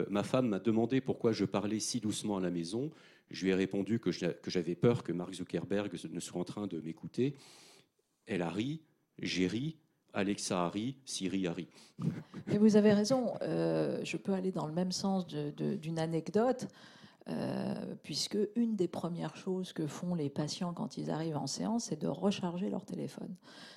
[0.09, 2.91] Ma femme m'a demandé pourquoi je parlais si doucement à la maison.
[3.31, 6.79] Je lui ai répondu que j'avais peur que Mark Zuckerberg ne soit en train de
[6.79, 7.35] m'écouter.
[8.27, 8.81] Elle a ri,
[9.19, 9.77] j'ai ri,
[10.15, 11.67] Alexa ri, Siri ri.
[12.51, 16.67] Et vous avez raison, euh, je peux aller dans le même sens d'une anecdote.
[17.27, 17.73] Euh,
[18.03, 21.99] puisque une des premières choses que font les patients quand ils arrivent en séance, c'est
[21.99, 23.33] de recharger leur téléphone.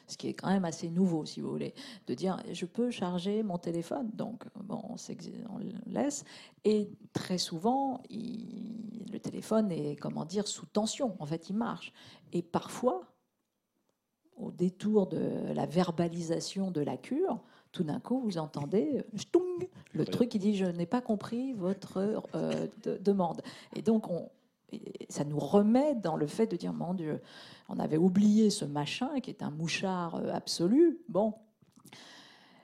[0.07, 1.73] Ce qui est quand même assez nouveau, si vous voulez,
[2.09, 4.11] de dire je peux charger mon téléphone.
[4.12, 4.97] Donc, bon, on,
[5.87, 6.25] laisse.
[6.67, 11.17] Et très souvent, le téléphone est, comment dire, sous tension.
[11.19, 11.95] En fait, il marche.
[12.35, 13.01] Et parfois,
[14.41, 17.41] au détour de la verbalisation de la cure,
[17.72, 19.03] tout d'un coup, vous entendez
[19.93, 22.66] le truc qui dit Je n'ai pas compris votre euh,
[23.01, 23.43] demande.
[23.76, 24.30] Et donc, on,
[25.09, 27.20] ça nous remet dans le fait de dire Mon Dieu,
[27.68, 31.01] on avait oublié ce machin qui est un mouchard euh, absolu.
[31.09, 31.34] Bon.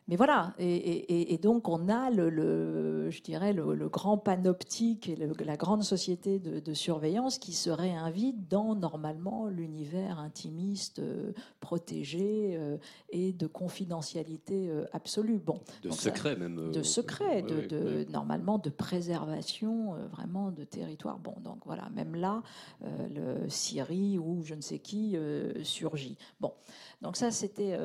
[0.07, 5.83] Mais voilà, et, donc on a le, je dirais le, grand panoptique et la grande
[5.83, 12.77] société de, surveillance qui se réinvite dans normalement l'univers intimiste, euh, protégé euh,
[13.11, 15.39] et de confidentialité euh, absolue.
[15.39, 16.71] Bon, de secret même.
[16.73, 21.19] De secret, de, normalement de préservation vraiment de territoire.
[21.19, 22.43] Bon, donc voilà, même là,
[22.83, 25.17] le Syrie ou je ne sais qui
[25.63, 26.19] surgit.
[26.41, 26.53] Bon,
[27.01, 27.79] donc ça c'était,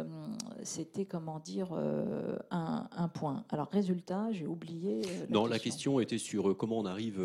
[0.63, 1.69] c'était comment dire
[2.09, 3.43] euh, un, point.
[3.49, 5.01] Alors, résultat, j'ai oublié.
[5.05, 7.21] Euh, non, la question était sur euh, comment on arrive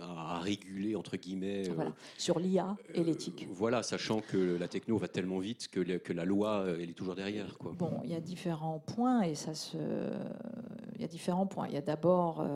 [0.00, 1.64] à, réguler, entre guillemets.
[2.18, 3.48] sur l'IA et l'éthique.
[3.52, 7.14] voilà, sachant que la techno va tellement vite que, que la loi, elle est toujours
[7.14, 7.58] derrière.
[7.58, 7.72] Quoi.
[7.78, 9.76] Bon, il y a différents points et ça se.
[10.94, 11.66] Il y a différents points.
[11.68, 12.46] Il y a d'abord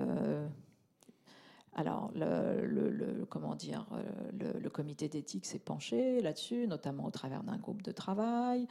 [1.79, 7.59] alors, le, comment dire, euh, le, comité d'éthique s'est penché là-dessus, notamment au travers d'un
[7.59, 8.67] groupe de travail,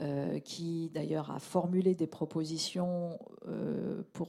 [0.00, 4.28] euh, qui d'ailleurs a formulé des propositions euh, pour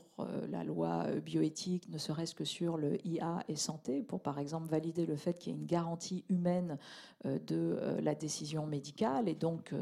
[0.49, 5.05] la loi bioéthique, ne serait-ce que sur le IA et santé, pour par exemple valider
[5.05, 6.77] le fait qu'il y ait une garantie humaine
[7.25, 9.73] de la décision médicale, et donc,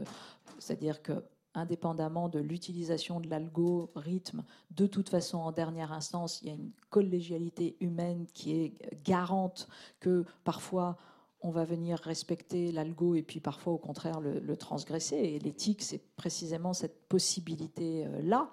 [0.57, 1.23] c'est-à-dire que
[1.53, 6.71] indépendamment de l'utilisation de l'algorithme, de toute façon, en dernière instance, il y a une
[6.89, 9.67] collégialité humaine qui est garante
[9.99, 10.97] que parfois
[11.41, 15.15] on va venir respecter l'algo et puis parfois au contraire le, transgresser.
[15.15, 18.49] Et l'éthique, c'est précisément cette possibilité-là.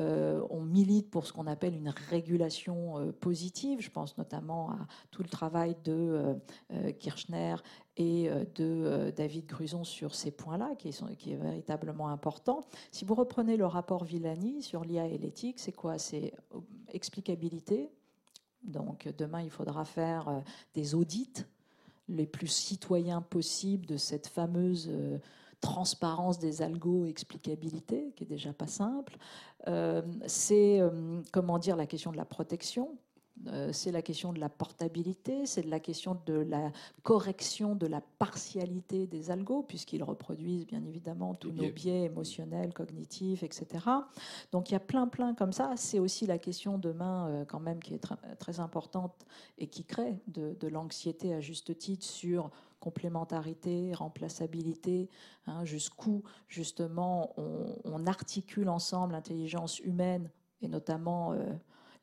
[0.00, 3.80] Euh, on milite pour ce qu'on appelle une régulation euh, positive.
[3.80, 4.78] Je pense notamment à
[5.10, 6.34] tout le travail de
[6.72, 7.56] euh, Kirchner
[7.98, 12.62] et de David Gruson sur ces points-là, qui, qui, est véritablement important.
[12.90, 15.98] Si vous reprenez le rapport Villani sur l'IA et l'éthique, c'est quoi?
[15.98, 16.32] C'est
[16.88, 17.90] explicabilité.
[18.62, 21.44] Donc demain, il faudra faire des audits
[22.08, 24.90] les plus citoyens possibles de cette fameuse
[25.62, 29.16] transparence des algos, explicabilité, qui est déjà pas simple.
[29.68, 32.98] Euh, c'est euh, comment dire la question de la protection.
[33.46, 36.70] Euh, c'est la question de la portabilité, c'est la question de la
[37.02, 43.42] correction de la partialité des algos, puisqu'ils reproduisent bien évidemment tous nos biais émotionnels, cognitifs,
[43.42, 43.66] etc.
[44.52, 45.72] Donc il y a plein, plein comme ça.
[45.76, 48.04] C'est aussi la question demain, quand même, qui est
[48.38, 49.14] très importante
[49.58, 52.50] et qui crée de, de l'anxiété à juste titre sur
[52.82, 55.08] complémentarité, remplaçabilité,
[55.46, 57.32] hein, jusqu'où justement
[57.84, 60.28] on, articule ensemble l'intelligence humaine
[60.62, 61.52] et notamment euh,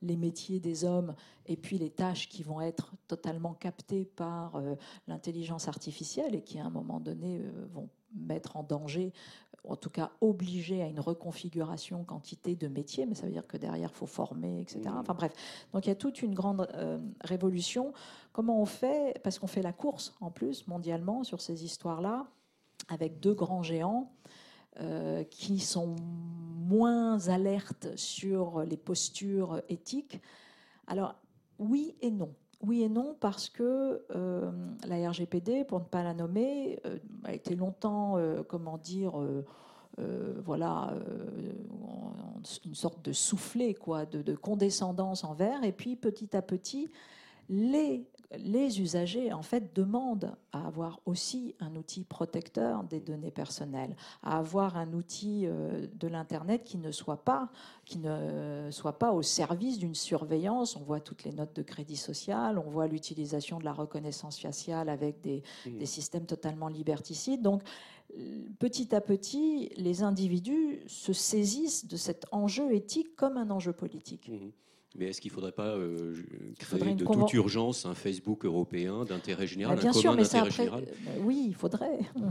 [0.01, 1.13] les métiers des hommes
[1.45, 4.75] et puis les tâches qui vont être totalement captées par euh,
[5.07, 9.13] l'intelligence artificielle et qui à un moment donné euh, vont mettre en danger
[9.67, 13.57] en tout cas obligé à une reconfiguration quantité de métiers, mais ça veut dire que
[13.57, 14.81] derrière, il faut former, etc.
[14.85, 14.97] Mmh.
[14.97, 15.33] Enfin bref,
[15.73, 17.93] donc il y a toute une grande euh, révolution.
[18.31, 19.19] Comment on fait?
[19.23, 22.27] Parce qu'on fait la course, en plus, mondialement, sur ces histoires-là,
[22.87, 24.11] avec deux grands géants
[24.79, 30.21] euh, qui sont moins alertes sur les postures éthiques.
[30.87, 31.15] Alors,
[31.57, 32.33] oui et non.
[32.61, 34.51] Oui et non, parce que euh,
[34.85, 39.13] la RGPD, pour ne pas la nommer, euh, a été longtemps, euh, comment dire,
[40.45, 40.93] voilà,
[42.65, 45.63] une sorte de soufflet, quoi, de, condescendance envers.
[45.63, 46.89] Et puis, petit à petit,
[47.49, 48.05] les
[48.37, 54.37] les usagers en fait demandent à avoir aussi un outil protecteur des données personnelles, à
[54.37, 57.49] avoir un outil euh, de l'internet qui ne soit pas
[57.85, 60.75] qui ne soit pas au service d'une surveillance.
[60.75, 64.89] On voit toutes les notes de crédit social, on voit l'utilisation de la reconnaissance faciale
[64.89, 65.85] avec des, mmh.
[65.85, 67.41] systèmes totalement liberticides.
[67.41, 67.63] Donc
[68.59, 74.29] petit à petit, les individus se saisissent de cet enjeu éthique comme un enjeu politique.
[74.29, 74.49] Mmh.
[74.97, 76.15] Mais est-ce qu'il ne faudrait pas euh,
[76.57, 80.85] créer de toute urgence un Facebook européen d'intérêt général, bah, bien sûr, mais ça, général?
[81.05, 81.99] bah, Oui, il faudrait.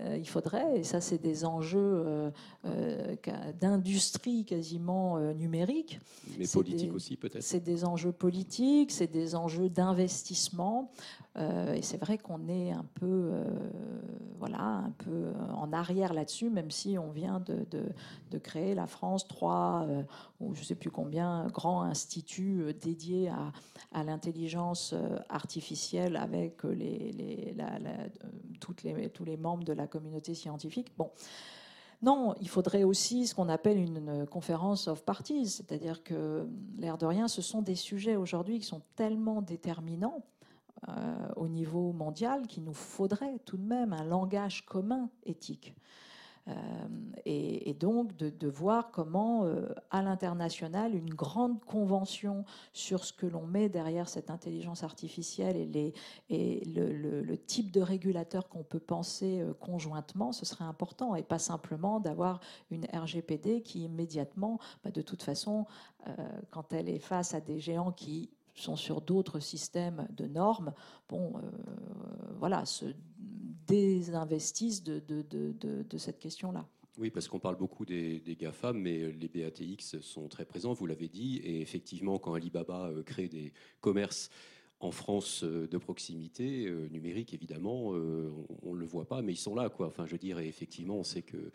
[0.00, 0.78] Euh, il faudrait.
[0.78, 2.30] Et ça, c'est des enjeux
[2.64, 3.16] euh,
[3.60, 5.98] d'industrie quasiment numérique.
[6.38, 7.42] Mais politique aussi, peut-être.
[7.42, 10.92] C'est des enjeux politiques, c'est des enjeux d'investissement.
[11.36, 13.32] et c'est vrai qu'on est un peu,
[14.38, 17.82] voilà, un peu en arrière là-dessus, même si on vient de, de,
[18.30, 19.84] de créer la France 3
[20.38, 21.48] ou je ne sais plus combien,
[21.82, 23.30] institut euh, dédié
[23.92, 26.74] à, l'intelligence euh, artificielle avec euh,
[28.60, 30.92] toutes les, tous les membres de la communauté scientifique.
[30.96, 31.10] Bon.
[32.00, 36.46] Non, il faudrait aussi ce qu'on appelle une conférence of parties, c'est-à-dire que,
[36.78, 40.22] l'air de rien, ce sont des sujets aujourd'hui qui sont tellement déterminants
[41.34, 45.74] au niveau mondial qu'il nous faudrait tout de même un langage commun éthique.
[47.24, 49.44] Et, donc de, voir comment,
[49.90, 55.66] à l'international, une grande convention sur ce que l'on met derrière cette intelligence artificielle et,
[55.66, 55.94] les,
[56.30, 62.00] et le, type de régulateur qu'on peut penser conjointement, ce serait important, et pas simplement
[62.00, 62.40] d'avoir
[62.70, 65.66] une RGPD qui immédiatement, bah, de toute façon,
[66.50, 70.72] quand elle est face à des géants qui sont sur d'autres systèmes de normes,
[71.08, 71.40] bon, euh,
[72.38, 72.86] voilà, se
[73.68, 76.66] désinvestissent de, de, cette question-là.
[76.98, 80.86] Oui, parce qu'on parle beaucoup des, des, GAFAM, mais les BATX sont très présents, vous
[80.86, 84.30] l'avez dit, et effectivement, quand Alibaba euh, crée des commerces
[84.80, 89.54] en France euh, de proximité, numérique évidemment, on ne le voit pas, mais ils sont
[89.54, 89.86] là, quoi.
[89.86, 91.52] Enfin, je dirais, effectivement, on sait que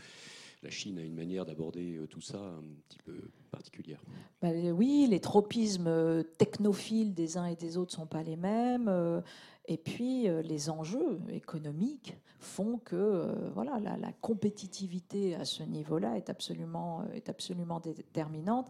[0.64, 3.16] la Chine a une manière d'aborder tout ça un petit peu
[3.52, 4.02] particulière.
[4.42, 8.36] Bah, oui, les tropismes euh, technophiles des uns et des autres ne sont pas les
[8.36, 8.88] mêmes.
[8.88, 9.22] Euh,
[9.68, 16.30] et puis, euh, les enjeux économiques font que voilà, la, compétitivité à ce niveau-là est
[16.30, 18.70] absolument, est absolument déterminante.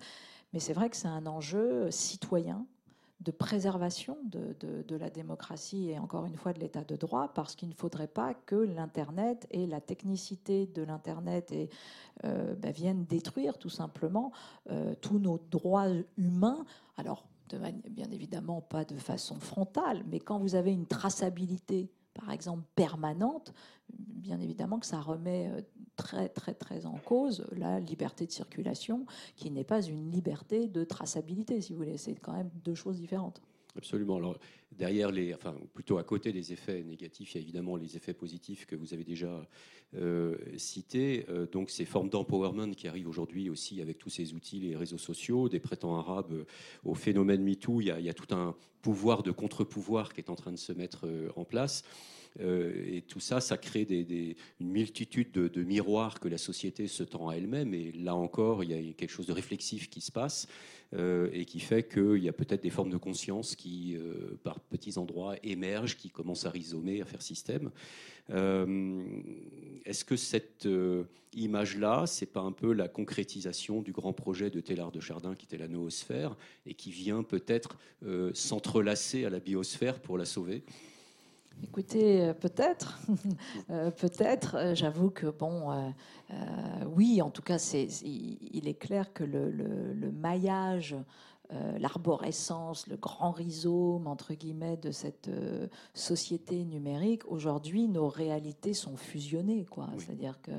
[0.51, 2.67] Mais c'est vrai que c'est un enjeu citoyen
[3.24, 7.69] de préservation de, la démocratie et encore une fois de l'état de droit, parce qu'il
[7.69, 11.53] ne faudrait pas que l'Internet et la technicité de l'Internet
[12.24, 14.32] euh, bah, viennent détruire tout simplement
[14.69, 16.65] euh, tous nos droits humains.
[16.97, 17.26] Alors,
[17.89, 23.53] bien évidemment, pas de façon frontale, mais quand vous avez une traçabilité par exemple permanente,
[23.89, 25.61] bien évidemment que ça remet euh,
[25.95, 29.05] très très très en cause la liberté de circulation,
[29.36, 31.97] qui n'est pas une liberté de traçabilité, si vous voulez.
[31.97, 33.41] C'est quand même deux choses différentes.
[33.76, 34.17] Absolument.
[34.17, 34.38] Alors
[34.71, 38.13] derrière les, enfin plutôt à côté des effets négatifs, il y a évidemment les effets
[38.13, 39.47] positifs que vous avez déjà
[39.95, 41.26] euh, cités.
[41.30, 44.97] Euh, donc ces formes d'empowerment qui arrivent aujourd'hui aussi avec tous ces outils, les réseaux
[44.97, 46.45] sociaux, des prétends arabes
[46.84, 47.82] au phénomène MeToo.
[47.82, 51.07] Il y a tout un pouvoir de contre-pouvoir qui est en train de se mettre
[51.36, 51.84] en place.
[52.39, 53.88] Euh, et tout ça, ça crée
[54.59, 57.73] une multitude de, miroirs que la société se tend à elle-même.
[57.73, 60.47] Et là encore, il y a quelque chose de réflexif qui se passe
[60.93, 64.59] euh, et qui fait qu'il y a peut-être des formes de conscience qui, euh, par
[64.59, 67.71] petits endroits, émergent, qui commencent à rhizomer, à faire système.
[68.29, 70.65] Est-ce que cette
[71.34, 75.45] image-là, c'est pas un peu la concrétisation du grand projet de Télard de Chardin qui
[75.45, 77.77] était la noosphère et qui vient peut-être
[78.34, 80.63] s'entrelacer à la biosphère pour la sauver?
[81.61, 82.99] Écoutez, euh, peut-être,
[83.69, 84.55] euh, peut-être.
[84.55, 85.93] Euh, j'avoue que bon,
[86.87, 90.95] oui, en tout cas, c'est, il est clair que le, maillage,
[91.77, 95.29] l'arborescence, le grand rhizome entre guillemets de cette
[95.93, 99.89] société numérique, aujourd'hui, nos réalités sont fusionnées, quoi.
[99.99, 100.51] C'est-à-dire que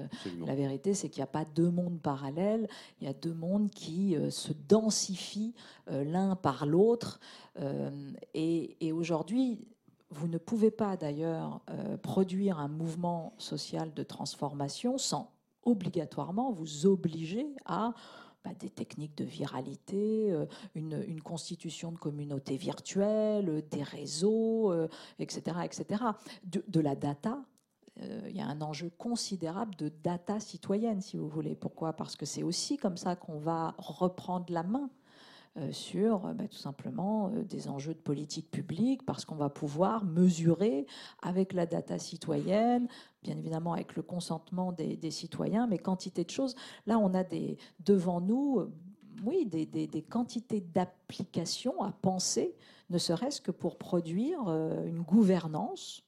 [0.47, 2.69] la vérité, c'est qu'il n'y a pas deux mondes parallèles.
[3.01, 5.55] Il y a deux mondes qui se densifient
[5.89, 7.19] l'un par l'autre.
[8.35, 9.67] et, et aujourd'hui
[10.11, 15.33] vous ne pouvez pas d'ailleurs euh, produire un mouvement social de transformation sans
[15.63, 17.95] obligatoirement vous obliger à
[18.45, 24.75] bah, des techniques de viralité, euh, une, constitution de communautés virtuelles, des réseaux,
[25.19, 26.05] etc., euh, etc.
[26.45, 27.43] De, la data,
[27.97, 31.55] il y a un enjeu considérable de data citoyenne, si vous voulez.
[31.55, 31.95] Pourquoi?
[31.95, 35.04] Parce que c'est aussi comme ça qu'on va reprendre la main euh,
[35.71, 40.05] sur euh, bah, tout simplement euh, des enjeux de politique publique, parce qu'on va pouvoir
[40.05, 40.87] mesurer
[41.23, 42.89] avec la data citoyenne,
[43.23, 46.55] bien évidemment avec le consentement des, citoyens, mais quantité de choses.
[46.87, 48.63] Là, on a des, devant nous
[49.25, 52.57] oui, des, des quantités d'applications à penser,
[52.91, 54.41] ne serait-ce que pour produire
[54.85, 56.03] une gouvernance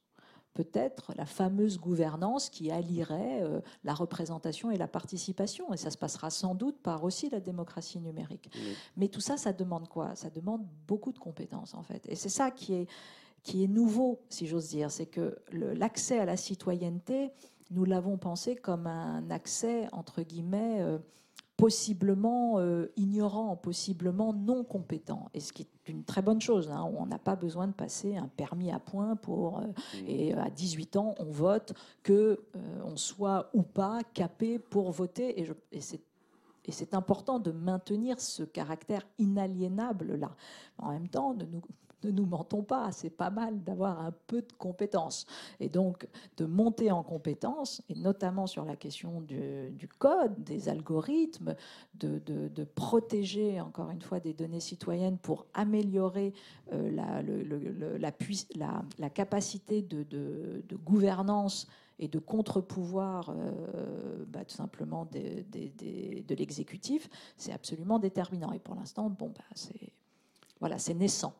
[0.56, 5.74] peut-être la fameuse gouvernance qui allierait euh, la représentation et la participation.
[5.74, 8.50] Et ça se passera sans doute par aussi la démocratie numérique.
[8.96, 10.14] Mais tout ça, ça demande quoi?
[10.14, 12.06] Ça demande beaucoup de compétences, en fait.
[12.08, 12.86] Et c'est ça qui est,
[13.42, 14.90] qui est nouveau, si j'ose dire.
[14.90, 17.32] C'est que l'accès à la citoyenneté,
[17.70, 20.98] nous l'avons pensé comme un accès, entre guillemets, euh,
[21.56, 26.70] possiblement euh, ignorant, possiblement non compétent, et ce qui est une très bonne chose.
[26.70, 26.90] Hein.
[26.98, 30.06] On n'a pas besoin de passer un permis à point pour euh, mmh.
[30.06, 32.12] et à 18 ans on vote que
[32.56, 36.00] euh, on soit ou pas capé pour voter et, et c'est
[36.68, 40.34] et c'est important de maintenir ce caractère inaliénable là.
[40.78, 41.62] En même temps, ne nous,
[42.04, 45.26] ne nous mentons pas, c'est pas mal d'avoir un peu de compétences.
[45.60, 51.54] Et donc de monter en compétences, et notamment sur la question du, code, des algorithmes,
[51.94, 56.32] de, protéger encore une fois des données citoyennes pour améliorer
[56.72, 56.90] euh,
[58.98, 61.66] la, capacité de, gouvernance
[61.98, 68.52] et de contre-pouvoir euh, bah, tout simplement de l'exécutif, c'est absolument déterminant.
[68.52, 69.92] Et pour l'instant, bon, bah, c'est
[70.60, 71.34] voilà, c'est naissant.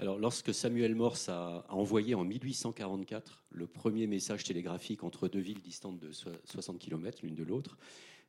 [0.00, 5.60] Alors, lorsque Samuel Morse a, envoyé en 1844 le premier message télégraphique entre deux villes
[5.60, 7.76] distantes de 60 km l'une de l'autre,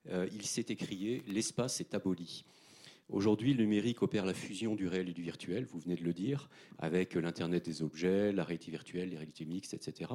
[0.09, 2.43] euh, il s'est écrié L'espace est aboli.
[3.07, 6.11] Aujourd'hui, le numérique opère la fusion du réel et du virtuel, vous venez de le
[6.11, 10.11] dire, avec l'Internet des objets, la réalité virtuelle, les réalités mixtes, etc.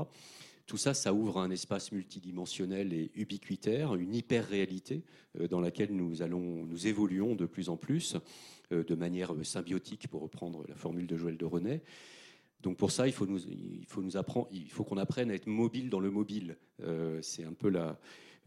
[0.67, 5.05] Tout ça, ça ouvre un espace multidimensionnel et ubiquitaire, une hyper-réalité
[5.41, 8.17] euh, dans laquelle nous, évoluons de plus en plus.
[8.73, 11.83] Euh, de manière symbiotique, pour reprendre la formule de Joël de René.
[12.63, 13.25] Donc pour ça, il faut
[14.85, 16.57] qu'on apprenne à être mobile dans le mobile.
[16.83, 17.97] Euh, c'est un peu la,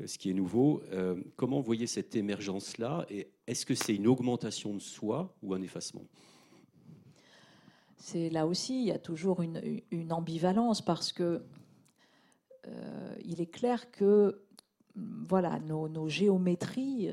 [0.06, 0.84] ce qui est nouveau.
[0.92, 3.08] Euh, comment voyez cette émergence-là
[3.48, 6.04] est-ce que c'est une augmentation de soi ou un effacement?
[8.14, 11.42] Là aussi, il y a toujours une, ambivalence parce que
[13.24, 14.42] il est clair que
[14.96, 17.10] voilà, nos géométries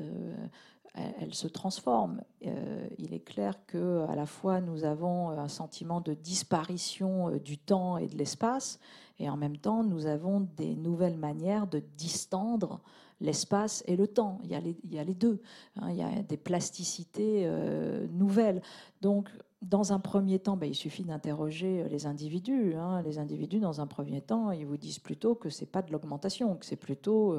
[1.19, 2.21] elle, se transforme.
[2.45, 7.39] Euh, il est clair que à la fois nous avons un sentiment de disparition euh,
[7.39, 8.79] du temps et de l'espace,
[9.19, 12.81] et en même temps nous avons des nouvelles manières de distendre
[13.19, 14.39] l'espace et le temps.
[14.43, 15.41] Il y a les, deux.
[15.77, 15.89] Hein.
[15.89, 18.61] il y a des plasticités euh, nouvelles.
[19.01, 19.29] Donc
[19.61, 22.75] dans un premier temps, ben, il suffit d'interroger les individus.
[22.75, 23.01] Hein.
[23.01, 26.55] Les individus, dans un premier temps, ils vous disent plutôt que c'est pas de l'augmentation,
[26.55, 27.35] que c'est plutôt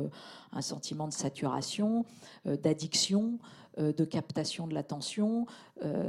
[0.52, 2.04] un sentiment de saturation,
[2.44, 5.46] d'addiction, euh, de captation de l'attention,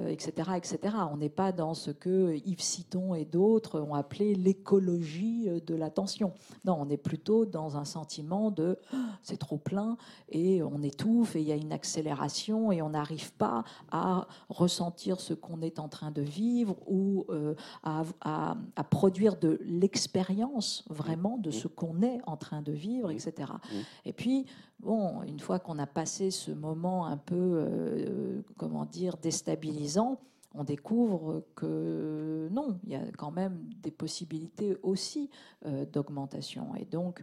[0.08, 0.96] etc., euh, etc.
[1.12, 5.76] On n'est pas dans ce que Yves Citon et d'autres ont appelé l'écologie euh, de
[5.76, 6.34] l'attention.
[6.66, 9.98] Non, on est plutôt dans un sentiment de ah, c'est trop plein
[10.30, 15.20] et on étouffe et il y a une accélération et on n'arrive pas à ressentir
[15.20, 17.26] ce qu'on est en train de vivre ou
[17.84, 23.52] à, à, produire de l'expérience vraiment de ce qu'on est en train de vivre, etc.
[24.06, 24.46] Et puis,
[24.80, 30.20] bon, une fois qu'on a passé ce moment un peu, euh, comment dire, déstabilisant,
[30.56, 35.30] on découvre que non, il y a quand même des possibilités aussi
[35.66, 36.76] euh, d'augmentation.
[36.76, 37.22] Et donc,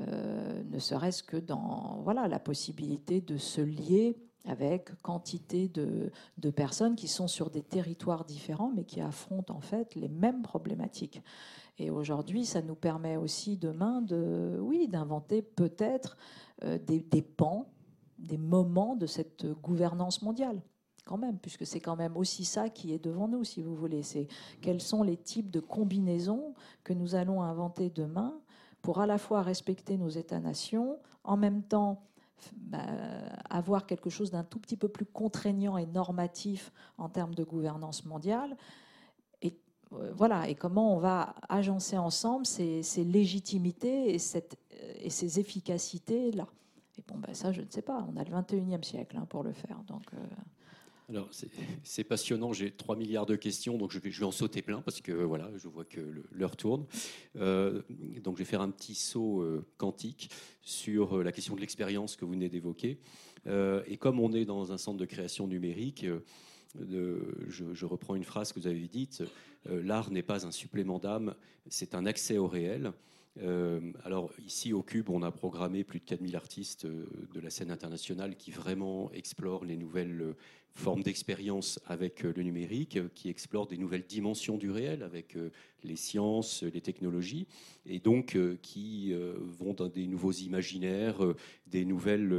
[0.00, 6.10] euh, ne serait-ce que dans voilà, la possibilité de se lier avec quantité de,
[6.50, 11.22] personnes qui sont sur des territoires différents, mais qui affrontent en fait les mêmes problématiques.
[11.78, 16.16] Et aujourd'hui, ça nous permet aussi demain de, oui, d'inventer peut-être
[16.62, 17.66] euh, des, pans,
[18.18, 20.62] des moments de cette gouvernance mondiale
[21.04, 24.02] quand même, puisque c'est quand même aussi ça qui est devant nous, si vous voulez.
[24.02, 24.26] C'est
[24.62, 28.40] quels sont les types de combinaisons que nous allons inventer demain
[28.80, 32.02] pour à la fois respecter nos États-nations, en même temps
[32.56, 32.84] bah,
[33.50, 38.04] avoir quelque chose d'un tout petit peu plus contraignant et normatif en termes de gouvernance
[38.04, 38.56] mondiale,
[39.94, 44.56] euh, voilà, et comment on va agencer ensemble ces, légitimités et, cette,
[45.00, 46.46] et ces efficacités-là.
[46.98, 48.06] Et bon, ben ça, je ne sais pas.
[48.12, 49.78] On a le 21e siècle hein, pour le faire.
[49.86, 50.18] Donc, euh.
[51.08, 51.28] Alors,
[51.82, 52.52] c'est passionnant.
[52.52, 55.12] J'ai 3 milliards de questions, donc je vais, je vais, en sauter plein parce que
[55.12, 56.00] voilà, je vois que
[56.32, 56.86] l'heure tourne.
[57.36, 57.82] Euh,
[58.22, 59.44] donc, je vais faire un petit saut
[59.76, 60.30] quantique
[60.62, 62.98] sur la question de l'expérience que vous venez d'évoquer.
[63.46, 66.06] et comme on est dans un centre de création numérique,
[66.80, 69.22] je, reprends une phrase que vous avez dite,
[69.68, 71.34] euh, l'art n'est pas un supplément d'âme,
[71.68, 72.92] c'est un accès au réel.
[73.42, 77.50] Euh, alors ici au Cube, on a programmé plus de 4000 artistes euh, de la
[77.50, 80.36] scène internationale qui vraiment explorent les nouvelles
[80.74, 85.36] formes d'expérience avec le numérique, qui explorent des nouvelles dimensions du réel avec
[85.84, 87.46] les sciences, les technologies,
[87.86, 92.32] et donc euh, qui euh, vont dans des nouveaux imaginaires, euh, des nouvelles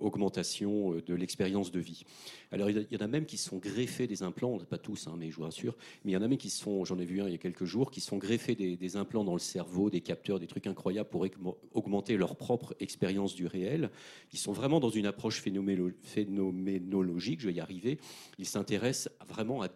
[0.00, 2.04] augmentations de l'expérience de vie.
[2.50, 5.30] Alors il y en a même qui sont greffés des implants, pas tous, hein, mais
[5.30, 7.28] je vous rassure, mais il y en a même qui sont, j'en ai vu un
[7.28, 10.40] il y a quelques jours, qui sont greffés des, implants dans le cerveau, des capteurs,
[10.40, 11.24] des trucs incroyables pour
[11.72, 13.90] augmenter leur propre expérience du réel.
[14.32, 17.98] Ils sont vraiment dans une approche phénoménologique, je vais y arriver.
[18.38, 19.68] Ils s'intéressent vraiment à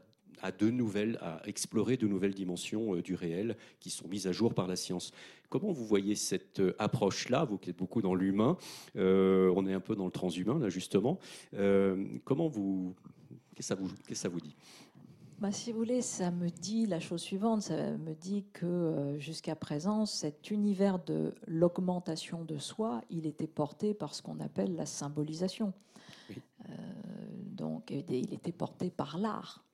[0.42, 4.32] à de nouvelles, à explorer de nouvelles dimensions euh, du réel qui sont mises à
[4.32, 5.12] jour par la science.
[5.48, 7.44] Comment vous voyez cette euh, approche-là?
[7.44, 8.56] Vous qui êtes beaucoup dans l'humain,
[8.96, 11.18] euh, on est un peu dans le transhumain là justement.
[12.24, 12.94] comment vous
[13.54, 14.56] qu'est-ce que ça vous ça dit?
[15.38, 19.54] Bah, si vous voulez, ça me dit la chose suivante, ça me dit que jusqu'à
[19.54, 24.86] présent, cet univers de l'augmentation de soi, il était porté par ce qu'on appelle la
[24.86, 25.72] symbolisation.
[27.58, 29.64] Donc, il était porté par l'art.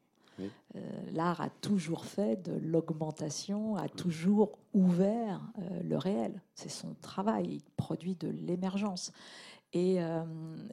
[0.41, 0.81] Euh,
[1.13, 6.43] l'art a toujours fait de l'augmentation, a toujours ouvert euh, le réel.
[6.55, 9.13] C'est son travail, il produit de l'émergence.
[9.75, 10.23] Et, euh,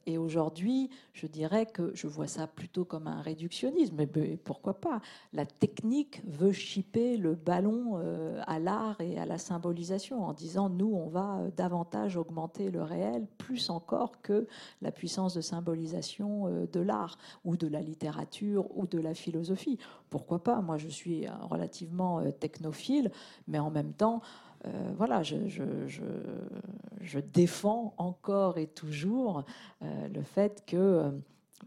[0.06, 3.96] et aujourd'hui, je dirais que je vois ça plutôt comme un réductionnisme.
[3.98, 5.02] Mais pourquoi pas
[5.34, 10.70] La technique veut chipper le ballon euh, à l'art et à la symbolisation en disant
[10.70, 14.48] nous, on va euh, davantage augmenter le réel, plus encore que
[14.84, 19.80] la puissance de symbolisation de l'art ou de la littérature ou de la philosophie.
[20.12, 23.12] Pourquoi pas Moi, je suis relativement technophile,
[23.48, 24.22] mais en même temps,
[24.66, 29.44] euh, voilà, je, défends encore et toujours
[29.82, 31.12] euh, le fait que euh,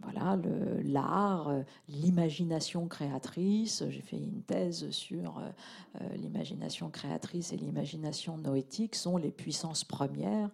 [0.03, 0.39] voilà,
[0.83, 1.53] l'art,
[1.89, 5.41] l'imagination créatrice, j'ai fait une thèse sur
[6.17, 10.51] l'imagination créatrice et l'imagination noétique sont les puissances premières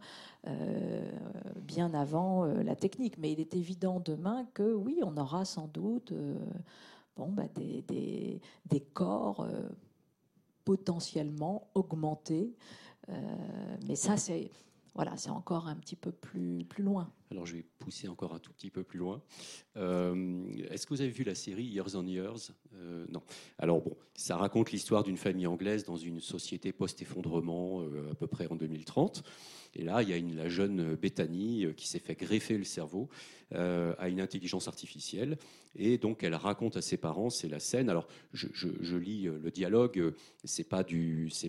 [1.63, 3.17] bien avant la technique.
[3.17, 6.13] Mais il est évident demain que oui, on aura sans doute
[7.17, 7.83] bon, bah, des,
[8.67, 9.49] des, corps
[10.65, 12.55] potentiellement augmenter.
[13.09, 14.51] Euh, mais ça, c'est
[14.95, 17.13] voilà, c'est encore un petit peu plus, plus loin.
[17.31, 19.23] Alors je vais pousser encore un tout petit peu plus loin.
[19.77, 22.51] Euh, est-ce que vous avez vu la série Years on Years?
[22.75, 23.23] Euh, Non.
[23.59, 28.49] Alors bon, ça raconte l'histoire d'une famille anglaise dans une société post-effondrement à peu près
[28.49, 29.23] en 2030.
[29.75, 33.09] Et là, il y a la jeune Bethany qui s'est fait greffer le cerveau
[33.53, 35.37] à une intelligence artificielle
[35.77, 37.91] et donc, elle raconte à ses parents, c'est la scène.
[37.91, 40.15] Alors, je, lis euh, le dialogue,
[40.45, 40.81] c'est pas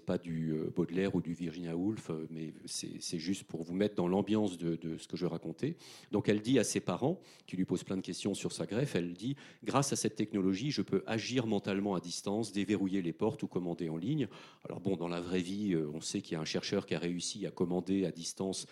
[0.05, 3.95] pas du euh, Baudelaire ou du Virginia Woolf, euh, mais c'est juste pour vous mettre
[3.95, 5.75] dans l'ambiance de, ce que je racontais.
[6.11, 8.95] Donc, elle dit à ses parents, qui lui posent plein de questions sur sa greffe,
[8.95, 13.41] elle dit Grâce à cette technologie, je peux agir mentalement à distance, déverrouiller les portes
[13.43, 14.27] ou commander en ligne.
[14.65, 16.99] Alors, bon, dans la vraie vie, on sait qu'il y a un chercheur qui a
[16.99, 18.67] réussi à commander à distance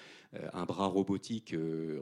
[0.54, 1.56] un bras robotique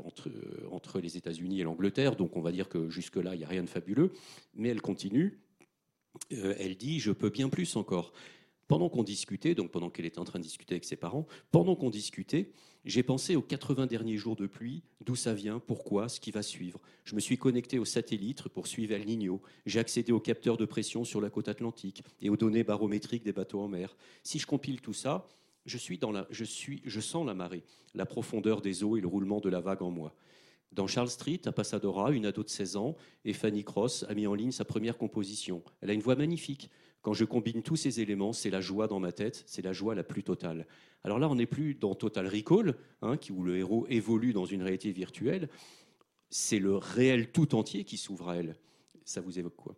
[0.03, 0.29] entre,
[0.71, 2.15] entre les États-Unis et l'Angleterre.
[2.15, 4.11] Donc, on va dire que jusque-là, il n'y a rien de fabuleux,
[4.53, 5.39] mais elle continue.
[6.33, 8.13] Euh, elle dit Je peux bien plus encore.
[8.67, 11.77] Pendant qu'on discutait, donc pendant qu'elle était en train de discuter avec ses parents, pendant
[11.77, 12.51] qu'on discutait,
[12.83, 16.43] j'ai pensé aux 80 derniers jours de pluie, d'où ça vient, pourquoi, ce qui va
[16.43, 16.81] suivre.
[17.05, 19.41] Je me suis connecté au satellite pour suivre El Niño.
[19.65, 23.31] J'ai accédé aux capteurs de pression sur la côte atlantique et aux données barométriques des
[23.31, 23.95] bateaux en mer.
[24.23, 25.29] Si je compile tout ça,
[25.67, 27.63] je, suis dans la, je, suis, je sens la marée,
[27.93, 30.15] la profondeur des eaux et le roulement de la vague en moi.
[30.71, 32.95] Dans Charles Street, à Pasadora, une ado de 16 ans,
[33.25, 35.61] et Fanny Cross a mis en ligne sa première composition.
[35.81, 36.69] Elle a une voix magnifique.
[37.01, 39.95] Quand je combine tous ces éléments, c'est la joie dans ma tête, c'est la joie
[39.95, 40.67] la plus totale.
[41.03, 44.63] Alors là, on n'est plus dans Total Recall, hein, où le héros évolue dans une
[44.63, 45.49] réalité virtuelle.
[46.29, 48.55] C'est le réel tout entier qui s'ouvre à elle.
[49.05, 49.75] Ça vous évoque quoi?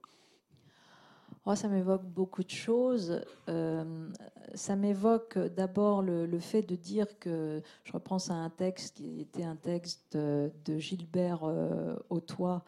[1.56, 3.22] Ça m'évoque beaucoup de choses.
[3.50, 4.10] Euh,
[4.54, 9.43] ça m'évoque d'abord le, fait de dire que je reprends à un texte qui était
[9.43, 12.64] un texte de Gilbert euh, Autois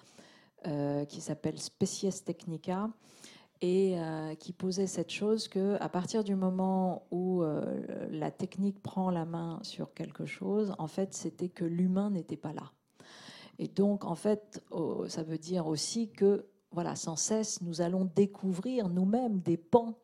[0.68, 2.90] euh, qui s'appelle Species Technica
[3.64, 3.96] et
[4.40, 7.44] qui posait cette chose que à partir du moment où
[8.10, 12.54] la technique prend la main sur quelque chose, en fait, c'était que l'humain n'était pas
[12.54, 12.72] là.
[13.60, 14.64] Et donc, en fait,
[15.08, 19.98] ça veut dire aussi que voilà, sans cesse, nous allons découvrir nous-mêmes des pans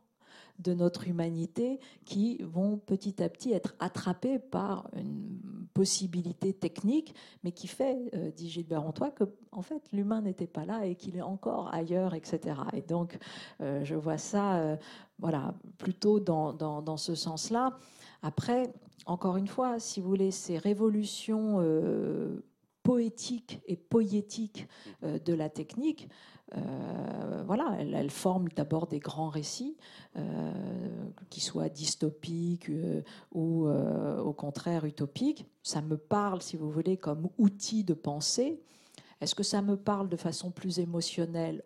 [0.59, 7.13] de notre humanité qui vont petit à petit être attrapés par une possibilité technique,
[7.43, 10.95] mais qui fait, euh, dit Gilbert Antoine, que en fait l'humain n'était pas là et
[10.95, 12.59] qu'il est encore ailleurs, etc.
[12.73, 13.17] Et donc
[13.61, 14.75] euh, je vois ça, euh,
[15.19, 17.77] voilà, plutôt dans, dans ce sens-là.
[18.23, 18.73] Après,
[19.05, 21.63] encore une fois, si vous voulez, ces révolutions
[22.81, 24.67] poétiques et poétiques
[25.03, 26.09] de la technique
[26.55, 29.75] euh, voilà, elle, forme d'abord des grands récits,
[30.15, 30.51] euh,
[31.29, 33.01] qui soient dystopiques euh,
[33.33, 35.45] ou au contraire utopiques.
[35.63, 38.61] Ça me parle, si vous voulez, comme outil de pensée.
[39.19, 41.63] Est-ce que ça me parle de façon plus émotionnelle?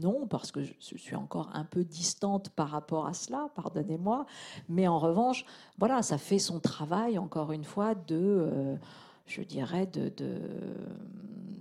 [0.00, 4.26] Non, parce que je suis encore un peu distante par rapport à cela, pardonnez-moi.
[4.68, 5.44] Mais en revanche,
[5.78, 8.76] voilà, ça fait son travail, encore une fois, de,
[9.26, 10.12] je dirais, de,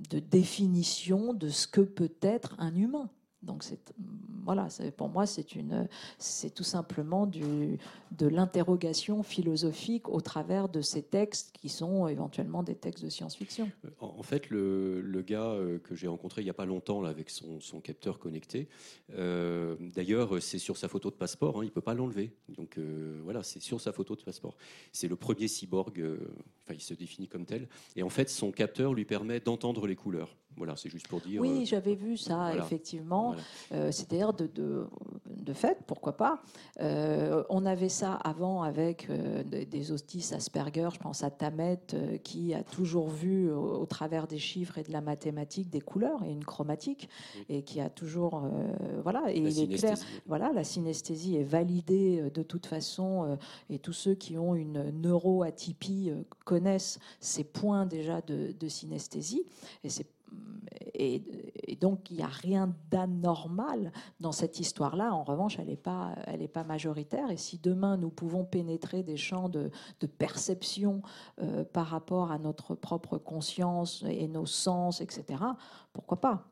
[0.10, 3.10] de définition de ce que peut être un humain.
[3.44, 3.64] Donc
[4.46, 4.68] voilà,
[4.98, 12.08] pour moi c'est tout simplement de l'interrogation philosophique au travers de ces textes qui sont
[12.08, 13.70] éventuellement des textes de science-fiction.
[14.00, 17.30] En fait, le, gars euh, que j'ai rencontré il n'y a pas longtemps là, avec
[17.30, 18.68] son, capteur connecté,
[19.16, 22.32] euh, d'ailleurs c'est sur sa photo de passeport, hein, il peut pas l'enlever.
[22.50, 24.56] Donc euh, voilà, c'est sur sa photo de passeport.
[24.92, 26.02] C'est le premier cyborg,
[26.70, 27.68] il se définit comme tel.
[27.96, 30.36] Et en fait, son capteur lui permet d'entendre les couleurs.
[30.58, 31.42] Voilà, c'est juste pour dire.
[31.42, 32.64] Oui, euh, j'avais vu ça, voilà.
[32.64, 33.34] effectivement.
[33.34, 33.44] voilà.
[33.86, 34.86] Euh, C'est-à-dire de, de,
[35.26, 36.42] de fait, pourquoi pas.
[36.82, 39.10] Euh, on avait ça avant avec
[39.46, 41.80] des, des hostis Asperger, je pense à Tamet,
[42.24, 46.24] qui a toujours vu au, au travers des chiffres et de la mathématique des couleurs
[46.24, 47.10] et une chromatique,
[47.50, 48.44] et qui a toujours.
[49.04, 49.98] voilà, et La il est clair.
[50.28, 53.38] Voilà, la synesthésie est validée de toute façon,
[53.70, 56.12] et tous ceux qui ont une neuroatypie
[56.46, 59.44] connaissent ces points déjà de, de synesthésie.
[59.84, 60.08] Et, c'est-
[60.96, 61.22] et,
[61.82, 65.14] donc, il n'y a rien d'anormal dans cette histoire-là.
[65.14, 67.32] En revanche, elle n'est pas, elle est pas majoritaire.
[67.32, 69.70] Et si demain, nous pouvons pénétrer des champs de,
[70.00, 71.02] de perception
[71.42, 75.44] euh, par rapport à notre propre conscience et nos sens, etc.,
[75.94, 76.48] pourquoi pas?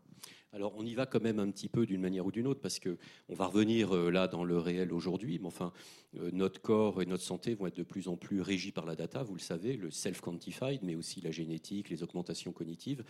[0.54, 2.80] Alors, on y va quand même un petit peu d'une manière ou d'une autre, parce
[2.80, 2.98] que
[3.30, 5.72] on va revenir euh, là dans le réel aujourd'hui, mais enfin,
[6.18, 8.98] euh, notre corps et notre santé vont être de plus en plus régis par la
[8.98, 13.06] data, vous le savez, le self-quantified, mais aussi la génétique, les augmentations cognitives.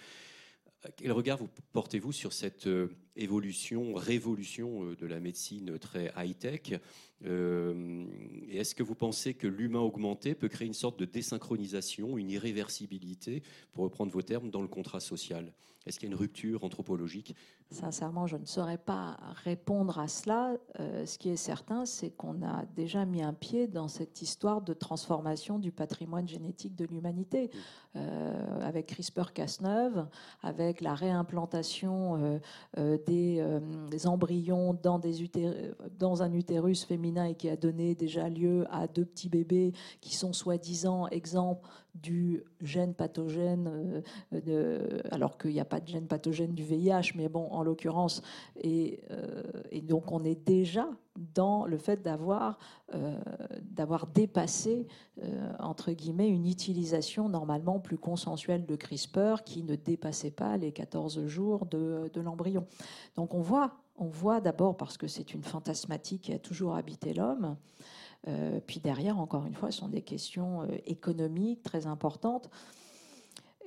[0.85, 6.11] Euh, Quel regard vous portez-vous sur cette euh, évolution, révolution euh, de la médecine très
[6.17, 6.79] high-tech
[7.25, 8.05] Euh,
[8.47, 12.29] Et est-ce que vous pensez que l'humain augmenté peut créer une sorte de désynchronisation, une
[12.29, 13.43] irréversibilité,
[13.73, 15.53] pour reprendre vos termes, dans le contrat social?
[15.85, 17.35] Est-ce qu'il y a une rupture anthropologique?
[17.71, 20.55] Sincèrement, je ne saurais pas répondre à cela.
[20.79, 24.61] Euh, ce qui est certain, c'est qu'on a déjà mis un pied dans cette histoire
[24.61, 27.49] de transformation du patrimoine génétique de l'humanité.
[27.95, 30.05] Euh, avec CRISPR-Cas9,
[30.43, 32.39] avec la réimplantation
[33.05, 38.87] des, euh, des embryons dans, un utérus féminin et qui a donné déjà lieu à
[38.87, 41.61] deux petits bébés qui sont soi-disant exempts
[41.95, 47.27] du gène pathogène, euh, alors qu'il n'y a pas de gène pathogène du VIH, mais
[47.27, 48.21] bon, en l'occurrence,
[48.61, 50.87] et, euh, et donc on est déjà
[51.17, 52.57] dans le fait d'avoir
[52.93, 53.19] euh,
[54.13, 54.87] dépassé
[55.21, 60.71] euh, entre guillemets une utilisation normalement plus consensuelle de CRISPR qui ne dépassait pas les
[60.71, 62.65] 14 jours de, de l'embryon.
[63.15, 67.13] Donc on voit, on voit d'abord parce que c'est une fantasmatique qui a toujours habité
[67.13, 67.57] l'homme.
[68.27, 72.49] Euh, puis derrière, encore une fois, ce sont des questions euh, économiques très importantes.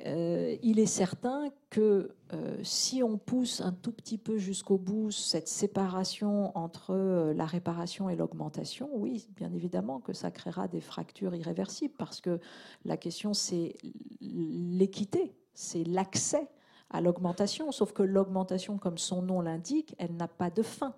[0.06, 5.10] Euh, il est certain que euh, si on pousse un tout petit peu jusqu'au bout
[5.10, 10.80] cette séparation entre euh, la réparation et l'augmentation, oui, bien évidemment que ça créera des
[10.80, 12.40] fractures irréversibles parce que
[12.84, 13.76] la question c'est
[14.20, 16.48] l'équité, c'est l'accès
[16.90, 20.94] à l'augmentation, sauf que l'augmentation, comme son nom l'indique, elle n'a pas de fin.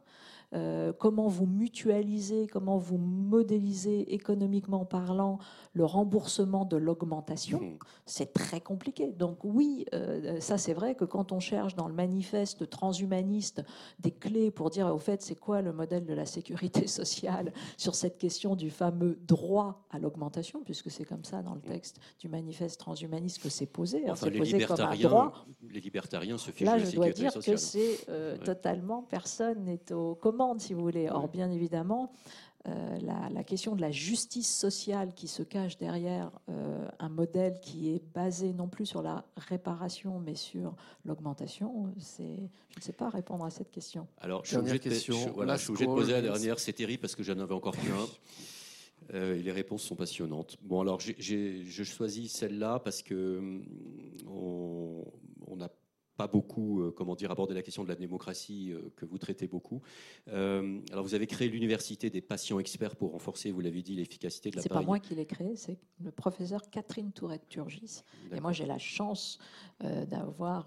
[0.55, 5.39] Euh, comment vous mutualisez, comment vous modélisez économiquement parlant
[5.73, 7.79] le remboursement de l'augmentation, Mhm.
[8.07, 9.13] c'est très compliqué.
[9.13, 13.63] Donc oui, euh, ça c'est vrai que quand on cherche dans le manifeste transhumaniste
[13.99, 17.95] des clés pour dire au fait c'est quoi le modèle de la sécurité sociale sur
[17.95, 22.29] cette question du fameux droit à l'augmentation, puisque c'est comme ça dans le texte du
[22.29, 25.47] manifeste transhumaniste que c'est posé, hein, Enfin, les posé comme un droit.
[25.71, 27.57] les libertariens se fichent Là, de la je dois dire sociale.
[27.57, 28.45] que c'est euh, Ouais.
[28.45, 30.15] totalement personne n'est aux
[30.59, 31.09] si vous voulez.
[31.11, 32.13] Or, bien évidemment,
[32.69, 37.61] euh, la, la question de la justice sociale qui se cache derrière euh, un modèle
[37.61, 40.75] qui est basé non plus sur la réparation, mais sur
[41.05, 42.25] l'augmentation, c'est,
[42.71, 44.07] je ne sais pas répondre à cette question.
[44.21, 46.13] Alors, je suis Dernière obligé de, question, je- voilà, la je suis obligé de poser
[46.13, 46.59] la dernière.
[46.59, 48.07] C'est terrible parce que j'en avais encore qu'un.
[49.15, 50.57] Euh, et les réponses sont passionnantes.
[50.63, 53.65] Bon, alors, j'ai- j'ai- je choisis celle-là parce que hum,
[54.29, 55.05] on
[55.49, 55.71] on n'a
[56.17, 59.47] pas beaucoup, euh, comment dire, abordé la question de la démocratie euh, que vous traitez
[59.47, 59.83] beaucoup.
[60.29, 64.51] Euh, alors, vous avez créé l'université des patients experts pour renforcer, vous l'avez dit, l'efficacité
[64.51, 64.85] de C'est l'appareil.
[64.85, 68.03] pas moi qui l'ai créé, c'est le professeur Catherine Tourette-Turgis.
[68.35, 69.39] Et moi, j'ai la chance
[69.85, 70.67] euh, d'avoir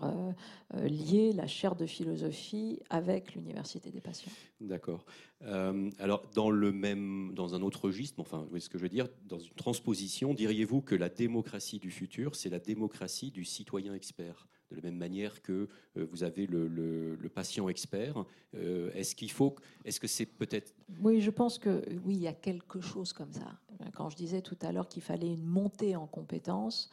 [0.84, 4.32] lié la chaire de philosophie avec l'université des patients.
[4.62, 5.06] D'accord.
[5.42, 8.90] Alors, dans le même, dans un autre registre, enfin, vous voyez ce que je veux
[8.90, 13.94] dire, dans une transposition, diriez-vous que la démocratie du futur, c'est la démocratie du citoyen
[13.94, 14.48] expert?
[14.72, 15.68] De la même manière que
[15.98, 19.56] euh, vous avez le, patient expert, Euh, est-ce qu'il faut,
[19.86, 23.32] est-ce que c'est peut-être Oui, je pense que oui, il y a quelque chose comme
[23.32, 23.60] ça.
[23.94, 26.90] Quand je disais tout à l'heure qu'il fallait une montée en compétences,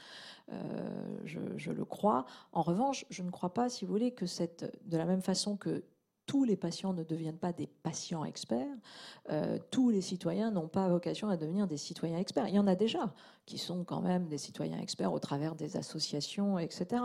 [0.52, 2.26] euh, je, je le crois.
[2.52, 5.56] En revanche, je ne crois pas, si vous voulez, que cette, de la même façon
[5.56, 5.82] que
[6.26, 8.66] tous les patients ne deviennent pas des patients experts,
[9.30, 12.48] euh, tous les citoyens n'ont pas vocation à devenir des citoyens experts.
[12.48, 13.12] Il y en a déjà
[13.46, 17.02] qui sont quand même des citoyens experts au travers des associations, etc.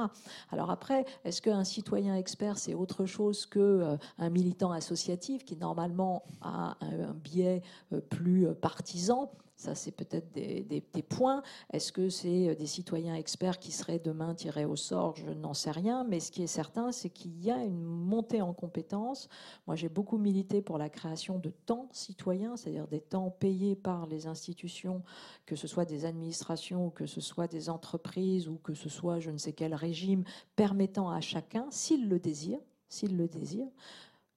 [0.50, 3.98] Alors après, est-ce qu'un citoyen expert, c'est autre chose qu'un
[4.30, 7.62] militant associatif qui normalement a un, biais
[7.94, 9.32] euh, plus euh, partisan?
[9.62, 11.44] Ça, c'est peut-être des, points.
[11.72, 15.16] Est-ce que c'est des citoyens experts qui seraient demain tirés au sort?
[15.16, 16.04] Je n'en sais rien.
[16.04, 19.30] Mais ce qui est certain, c'est qu'il y a une montée en compétences.
[19.68, 24.08] Moi, j'ai beaucoup milité pour la création de temps citoyens, c'est-à-dire des temps payés par
[24.08, 25.04] les institutions,
[25.46, 29.30] que ce soit des administrations, que ce soit des entreprises, ou que ce soit je
[29.30, 30.24] ne sais quel régime,
[30.56, 32.60] permettant à chacun, s'il le désire,
[32.90, 33.68] s'il le désire,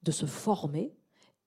[0.03, 0.93] de se former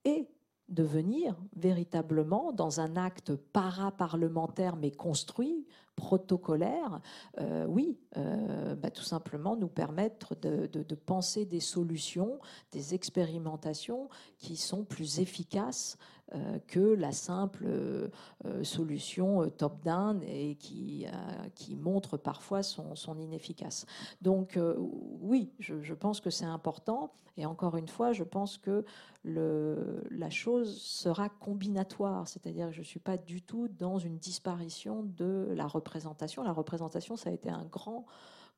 [0.03, 0.27] et
[0.69, 5.65] de venir véritablement dans un acte para-parlementaire mais construit,
[5.95, 7.01] protocolaire,
[7.39, 12.39] euh, oui, euh, bah, tout simplement nous permettre de, penser des solutions,
[12.71, 15.97] des expérimentations qui sont plus efficaces
[16.67, 18.07] que la simple euh,
[18.45, 21.05] euh, solution top-down et qui,
[21.55, 23.85] qui montre parfois son, inefficace.
[24.21, 24.59] Donc
[25.21, 27.13] oui, je, pense que c'est important.
[27.37, 28.83] Et encore une fois, je pense que
[29.23, 34.17] le, la chose sera combinatoire, c'est-à-dire que je ne suis pas du tout dans une
[34.17, 36.43] disparition de la représentation.
[36.43, 38.05] La représentation, ça a été un grand,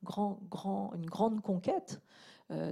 [0.02, 2.00] grand, grand, une grande conquête.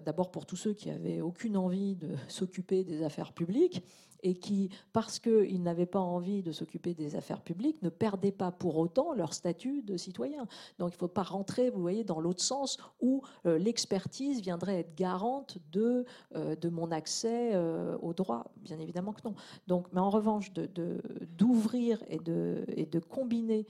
[0.05, 3.85] D'abord pour tous ceux qui avaient aucune envie de s'occuper des affaires publiques,
[4.23, 8.51] et qui, parce qu'ils n'avaient pas envie de s'occuper des affaires publiques, ne perdaient pas
[8.51, 10.47] pour autant leur statut de citoyen.
[10.79, 14.81] Donc il ne faut pas rentrer, vous voyez, dans l'autre sens où euh, l'expertise viendrait
[14.81, 16.05] être garante de,
[16.35, 18.53] euh, mon accès euh, au droit.
[18.57, 19.35] Bien évidemment que non.
[19.67, 23.67] Donc, mais en revanche, d'ouvrir et, de, et de combiner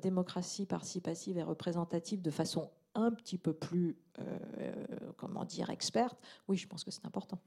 [0.00, 3.96] démocratie participative et représentative de façon un petit peu plus,
[5.16, 6.18] comment dire, experte,
[6.48, 7.38] oui, je pense que c'est important.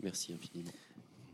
[0.00, 0.70] Merci infiniment.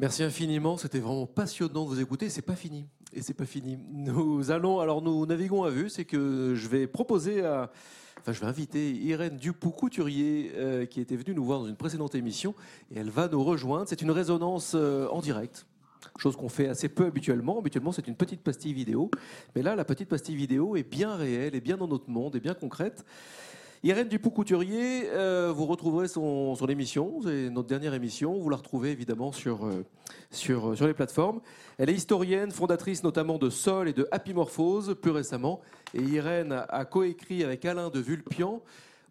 [0.01, 2.29] Merci infiniment, c'était vraiment passionnant de vous écouter.
[2.29, 2.87] C'est pas fini.
[3.13, 3.79] Et c'est pas fini.
[3.93, 7.71] Nous allons, alors nous naviguons à vue, c'est que je vais proposer à,
[8.19, 12.17] enfin je vais inviter Irène Dupoux-Couturier, euh, qui était venue nous voir dans une précédente
[12.17, 12.57] émission,
[12.91, 13.89] et elle va nous rejoindre.
[13.89, 15.65] C'est une résonance euh, en direct.
[16.19, 17.61] Chose qu'on fait assez peu habituellement.
[17.61, 19.11] Habituellement, c'est une petite pastille vidéo.
[19.55, 22.41] Mais là, la petite pastille vidéo est bien réelle, est bien dans notre monde, est
[22.41, 23.05] bien concrète.
[23.85, 28.33] Irène Dupont-Couturier, euh, vous retrouverez son, émission, c'est notre dernière émission.
[28.39, 29.85] Vous la retrouvez évidemment sur, euh,
[30.49, 31.43] euh, sur les plateformes.
[31.77, 35.61] Elle est historienne, fondatrice notamment de Sol et de Happy Morphose, plus récemment.
[35.93, 38.63] Et Irène a coécrit avec Alain de Vulpian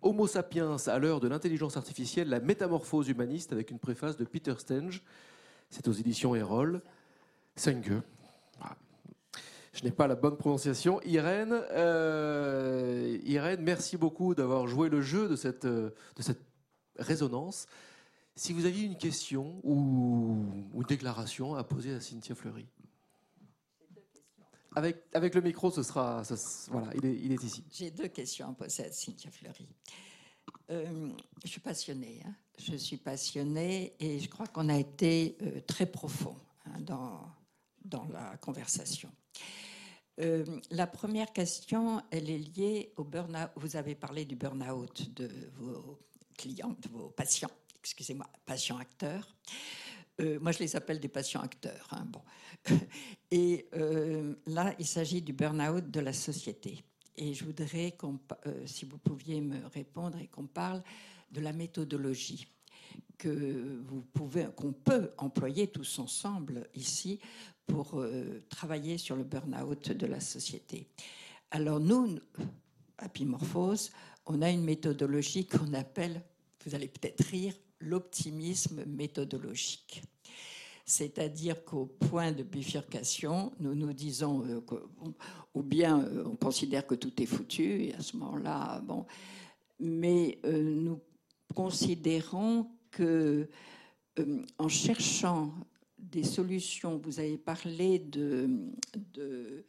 [0.01, 4.55] Homo sapiens à l'heure de l'intelligence artificielle, la métamorphose humaniste, avec une préface de Peter
[4.57, 5.03] Stenge.
[5.69, 6.81] C'est aux éditions Erol.
[7.55, 8.01] Senge.
[9.73, 11.01] Je n'ai pas la bonne prononciation.
[11.01, 16.41] Irène, euh, Irène, merci beaucoup d'avoir joué le jeu de cette, de cette
[16.97, 17.65] résonance.
[18.35, 20.45] Si vous aviez une question ou
[20.75, 22.67] une déclaration à poser à Cynthia Fleury.
[24.75, 26.23] Avec, avec le micro, ce sera.
[26.69, 27.63] voilà, il est, il est ici.
[27.71, 29.67] J'ai deux questions à poser à Cynthia Fleury.
[30.69, 31.09] Euh,
[31.43, 32.21] je suis passionnée.
[32.25, 32.33] Hein.
[32.57, 37.21] Je suis passionnée et je crois qu'on a été euh, très profond hein, dans,
[37.85, 39.11] dans la conversation.
[40.19, 43.49] Euh, la première question, elle est liée au burn-out.
[43.55, 45.99] Vous avez parlé du burn-out de vos
[46.37, 49.35] clients, de vos patients, excusez-moi, patients acteurs.
[50.21, 51.87] Euh, moi, je les appelle des patients acteurs.
[51.91, 52.21] Hein, bon.
[53.31, 56.83] Et euh, là, il s'agit du burn-out de la société.
[57.17, 57.95] Et je voudrais,
[58.65, 60.83] si vous pouviez me répondre, et qu'on parle
[61.31, 62.47] de la méthodologie
[63.17, 64.03] que vous
[64.55, 67.19] qu'on peut employer tous ensemble ici
[67.67, 70.87] pour euh, travailler sur le burn-out de la société.
[71.51, 72.19] Alors nous,
[72.97, 73.91] à Pimorphose,
[74.25, 76.21] on a une méthodologie qu'on appelle,
[76.65, 80.03] vous allez peut-être rire, l'optimisme méthodologique.
[80.85, 84.61] C'est-à-dire qu'au point de bifurcation, nous nous disons, euh,
[85.53, 89.05] ou bien euh, on considère que tout est foutu, et à ce moment-là, bon,
[89.79, 91.01] mais nous
[91.53, 93.49] considérons que
[94.59, 95.53] en cherchant
[96.11, 96.99] des solutions.
[97.03, 98.49] Vous avez parlé de,
[99.17, 99.63] euh,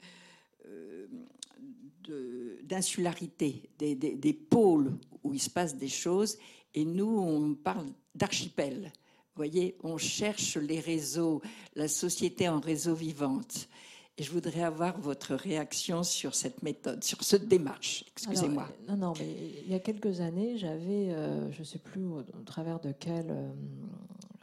[2.62, 6.36] d'insularité, des, des, pôles où il se passe des choses,
[6.74, 8.92] et nous, on parle d'archipel.
[9.34, 11.40] Vous voyez, on cherche les réseaux,
[11.74, 13.68] la société en réseau vivante.
[14.16, 18.04] Et je voudrais avoir votre réaction sur cette méthode, sur cette démarche.
[18.12, 18.68] Excusez-moi.
[18.88, 19.26] Non, non, mais
[19.64, 23.26] il y a quelques années, j'avais, euh, je ne sais plus au, travers de quel
[23.30, 23.50] euh,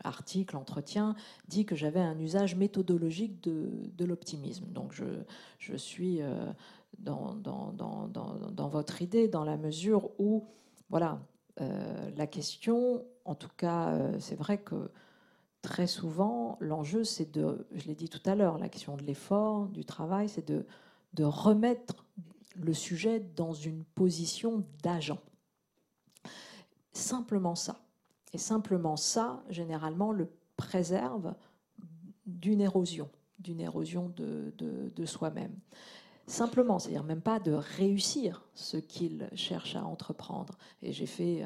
[0.04, 1.16] article, entretien,
[1.48, 4.66] dit que j'avais un usage méthodologique de, l'optimisme.
[4.70, 4.94] Donc
[5.60, 6.52] je, suis euh,
[6.98, 10.46] dans, votre idée, dans la mesure où,
[10.90, 11.20] voilà,
[12.18, 14.90] la question, en tout cas, c'est vrai que
[15.62, 19.68] très souvent, l'enjeu, c'est de, je l'ai dit tout à l'heure, la question de l'effort,
[19.68, 22.06] du travail, c'est de remettre
[22.56, 25.20] le sujet dans une position d'agent.
[26.94, 27.80] Simplement ça.
[28.34, 31.34] Et simplement ça, généralement, le préserve
[32.26, 33.10] d'une érosion,
[33.40, 35.56] d'une érosion de, soi-même
[36.28, 40.58] simplement, c'est-à-dire même pas de réussir ce qu'il cherche à entreprendre.
[40.82, 41.44] Et j'ai fait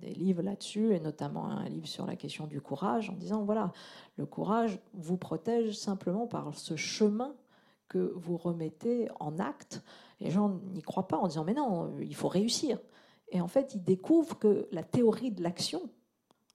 [0.00, 3.72] des livres là-dessus, et notamment un livre sur la question du courage, en disant, voilà,
[4.16, 7.34] le courage vous protège simplement par ce chemin
[7.88, 9.82] que vous remettez en acte.
[10.20, 12.78] Les gens n'y croient pas en disant, mais non, il faut réussir.
[13.30, 15.82] Et en fait, ils découvrent que la théorie de l'action,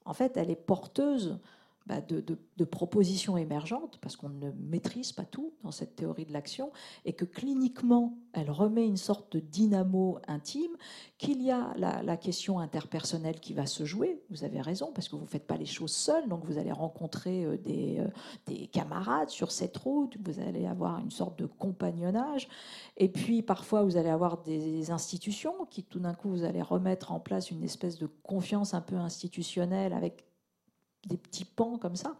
[0.05, 1.39] en fait, elle est porteuse
[1.85, 6.71] bah, de, propositions émergentes, parce qu'on ne maîtrise pas tout dans cette théorie de l'action,
[7.03, 10.71] et que cliniquement, elle remet une sorte de dynamo intime,
[11.17, 15.17] qu'il y a la, question interpersonnelle qui va se jouer, vous avez raison, parce que
[15.17, 18.07] vous ne faites pas les choses seuls, donc vous allez rencontrer euh, des, euh,
[18.45, 22.47] des camarades sur cette route, vous allez avoir une sorte de compagnonnage,
[22.95, 27.11] et puis parfois vous allez avoir des institutions qui tout d'un coup, vous allez remettre
[27.11, 30.23] en place une espèce de confiance un peu institutionnelle avec
[31.07, 32.15] des petits pans comme ça.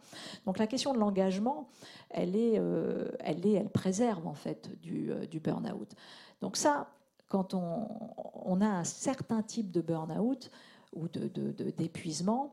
[0.46, 1.68] Donc la question de l'engagement,
[2.10, 5.94] elle est, euh, elle est, elle préserve en fait du, euh, burn-out.
[6.40, 6.88] Donc ça,
[7.28, 10.50] quand on, a un certain type de burn-out
[10.94, 12.50] ou d'épuisement, de,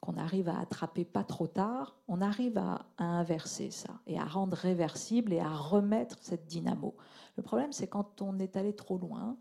[0.00, 4.56] qu'on arrive à attraper pas trop tard, on arrive à, inverser ça et à rendre
[4.56, 6.94] réversible et à remettre cette dynamo.
[7.36, 9.36] Le problème, c'est quand on est allé trop loin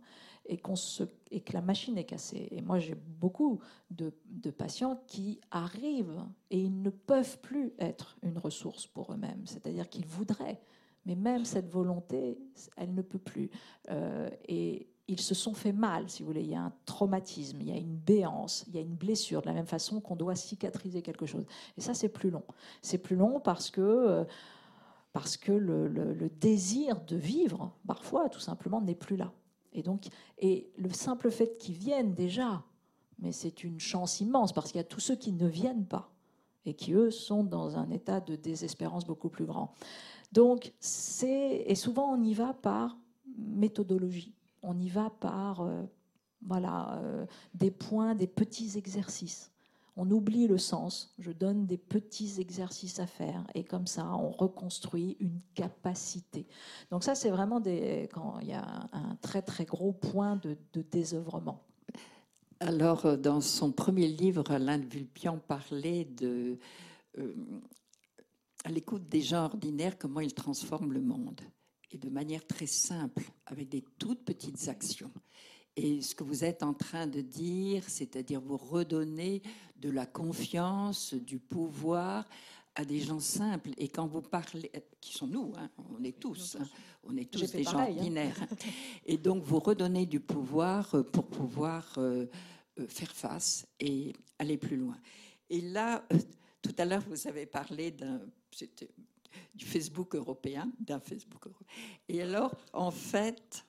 [0.47, 2.47] et, que la machine est cassée.
[2.51, 4.11] Et moi, j'ai beaucoup de,
[4.51, 9.45] patients qui arrivent et ils ne peuvent plus être une ressource pour eux-mêmes.
[9.45, 10.61] C'est-à-dire qu'ils voudraient,
[11.05, 12.37] mais même cette volonté,
[12.77, 13.49] elle ne peut plus.
[13.89, 16.43] Euh, et ils se sont fait mal, si vous voulez.
[16.43, 19.41] Il y a un traumatisme, il y a une béance, il y a une blessure,
[19.41, 21.45] de la même façon qu'on doit cicatriser quelque chose.
[21.77, 22.43] Et ça, c'est plus long.
[22.81, 23.81] C'est plus long parce que...
[23.81, 24.23] Euh,
[25.15, 29.31] parce que le, désir de vivre, parfois, tout simplement, n'est plus là.
[29.75, 30.05] Et donc,
[30.39, 32.63] et le simple fait qu'ils viennent déjà,
[33.19, 36.11] mais c'est une chance immense parce qu'il y a tous ceux qui ne viennent pas
[36.65, 39.73] et qui eux sont dans un état de désespérance beaucoup plus grand.
[40.31, 42.97] Donc, c'est et souvent on y va par
[43.37, 45.83] méthodologie, on y va par euh,
[46.51, 49.51] euh, des points, des petits exercices
[49.97, 54.29] on oublie le sens, je donne des petits exercices à faire et comme ça on
[54.29, 56.47] reconstruit une capacité.
[56.91, 60.57] Donc ça c'est vraiment des, quand il y a un très très gros point de,
[60.91, 61.63] désœuvrement.
[62.59, 66.57] Alors euh, dans son premier livre, Alain de Vulpian parlait de
[67.17, 67.33] euh,
[68.63, 71.41] à l'écoute des gens ordinaires comment ils transforment le monde
[71.91, 75.11] et de manière très simple avec des toutes petites actions.
[75.75, 79.41] Et ce que vous êtes en train de dire, c'est-à-dire vous redonner
[79.77, 82.25] de la confiance, du pouvoir
[82.75, 83.71] à des gens simples.
[83.77, 84.71] Et quand vous parlez,
[85.01, 86.67] qui sont nous, hein, on est tous, hein,
[87.03, 87.87] on est tous des gens hein.
[87.89, 88.37] ordinaires.
[89.05, 92.25] Et donc vous redonnez du pouvoir euh, pour pouvoir euh,
[92.79, 94.97] euh, faire face et aller plus loin.
[95.49, 96.05] Et là,
[96.61, 98.21] tout à l'heure, vous avez parlé d'un,
[99.53, 101.67] du Facebook européen, d'un Facebook européen.
[102.09, 103.65] Et alors, en fait,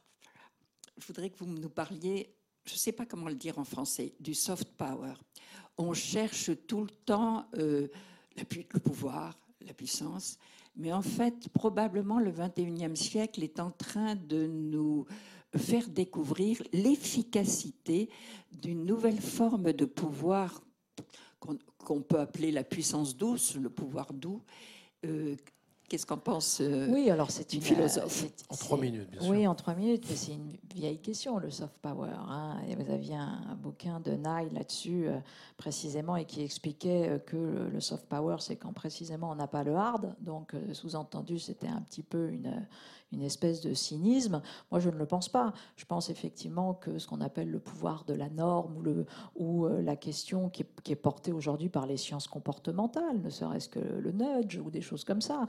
[0.98, 2.34] je voudrais que vous nous parliez,
[2.64, 5.14] je ne sais pas comment le dire en français, du soft power.
[5.78, 7.88] On cherche tout le temps euh,
[8.36, 10.38] le pouvoir, la puissance,
[10.74, 15.06] mais en fait, probablement le 21e siècle est en train de nous
[15.56, 18.10] faire découvrir l'efficacité
[18.52, 20.62] d'une nouvelle forme de pouvoir
[21.38, 24.42] qu'on peut appeler la puissance douce, le pouvoir doux,
[25.04, 25.36] euh,
[25.88, 28.24] Qu'est-ce qu'en pense euh, Oui, alors c'est une philosophe.
[28.48, 29.30] En trois minutes, bien sûr.
[29.30, 32.10] Oui, en trois minutes, mais c'est une vieille question, le soft power.
[32.28, 32.56] Hein.
[32.68, 35.18] Et vous aviez un, bouquin de Nye là-dessus, euh,
[35.56, 39.62] précisément, et qui expliquait euh, que le, soft power, c'est quand précisément on n'a pas
[39.62, 40.14] le hard.
[40.20, 42.66] Donc, sous-entendu, c'était un petit peu une,
[43.12, 44.42] une espèce de cynisme.
[44.70, 45.52] Moi, je ne le pense pas.
[45.76, 49.66] Je pense effectivement que ce qu'on appelle le pouvoir de la norme ou, le, ou
[49.66, 54.12] euh, la question qui est, portée aujourd'hui par les sciences comportementales, ne serait-ce que le
[54.12, 55.46] nudge ou des choses comme ça,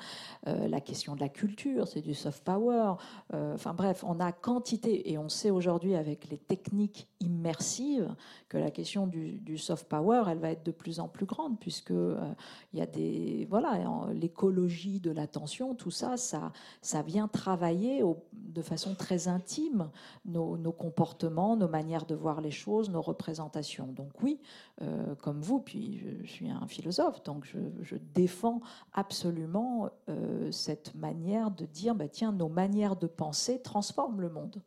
[0.47, 2.93] euh, la question de la culture, c'est du soft power.
[3.33, 8.13] Euh, enfin bref, on a quantité et on sait aujourd'hui avec les techniques immersives
[8.49, 11.91] que la question du, soft power, elle va être de plus en plus grande puisque
[11.91, 13.79] il y a des voilà
[14.13, 16.51] l'écologie de l'attention, tout ça, ça,
[16.81, 19.89] ça vient travailler de façon très intime
[20.25, 23.87] nos, comportements, nos manières de voir les choses, nos représentations.
[23.87, 24.39] Donc oui,
[24.81, 28.61] euh, comme vous, puis je, suis un philosophe, donc je, défends
[28.93, 34.61] absolument euh, cette manière de dire, bah, tiens, nos manières de penser transforment le monde.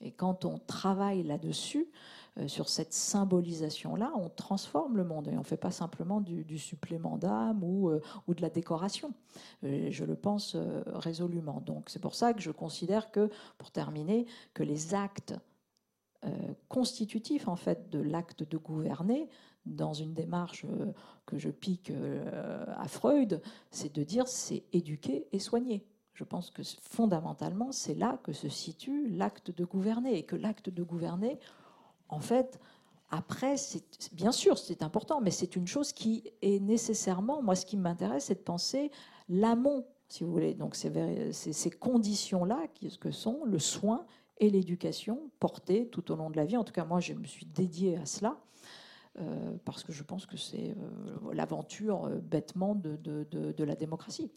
[0.00, 1.86] Et quand on travaille là-dessus,
[2.46, 7.16] sur cette symbolisation-là, on transforme le monde et on ne fait pas simplement du, supplément
[7.16, 9.12] d'âme ou, euh, ou, de la décoration.
[9.64, 10.56] Euh, je le pense
[10.86, 11.62] résolument.
[11.64, 15.34] Donc c'est pour ça que je considère que, pour terminer, que les actes
[16.68, 19.28] constitutif en fait de l'acte de gouverner
[19.64, 20.66] dans une démarche
[21.24, 21.92] que je pique
[22.76, 25.86] à Freud, c'est de dire c'est éduquer et soigner.
[26.16, 30.70] Je pense que fondamentalement, c'est là que se situe l'acte de gouverner et que l'acte
[30.70, 31.38] de gouverner,
[32.08, 32.58] en fait,
[33.10, 33.56] après,
[34.12, 38.26] bien sûr, c'est important, mais c'est une chose qui est nécessairement, moi, ce qui m'intéresse,
[38.26, 38.90] c'est de penser
[39.28, 40.54] l'amont, si vous voulez.
[40.54, 42.66] Donc, c'est ces conditions-là
[43.00, 44.06] que sont le soin
[44.38, 46.56] et l'éducation portés tout au long de la vie.
[46.56, 48.38] En tout cas, moi, je me suis dédiée à cela.
[49.18, 54.30] Euh, parce que je pense que c'est euh, l'aventure euh, bêtement de, de, la démocratie.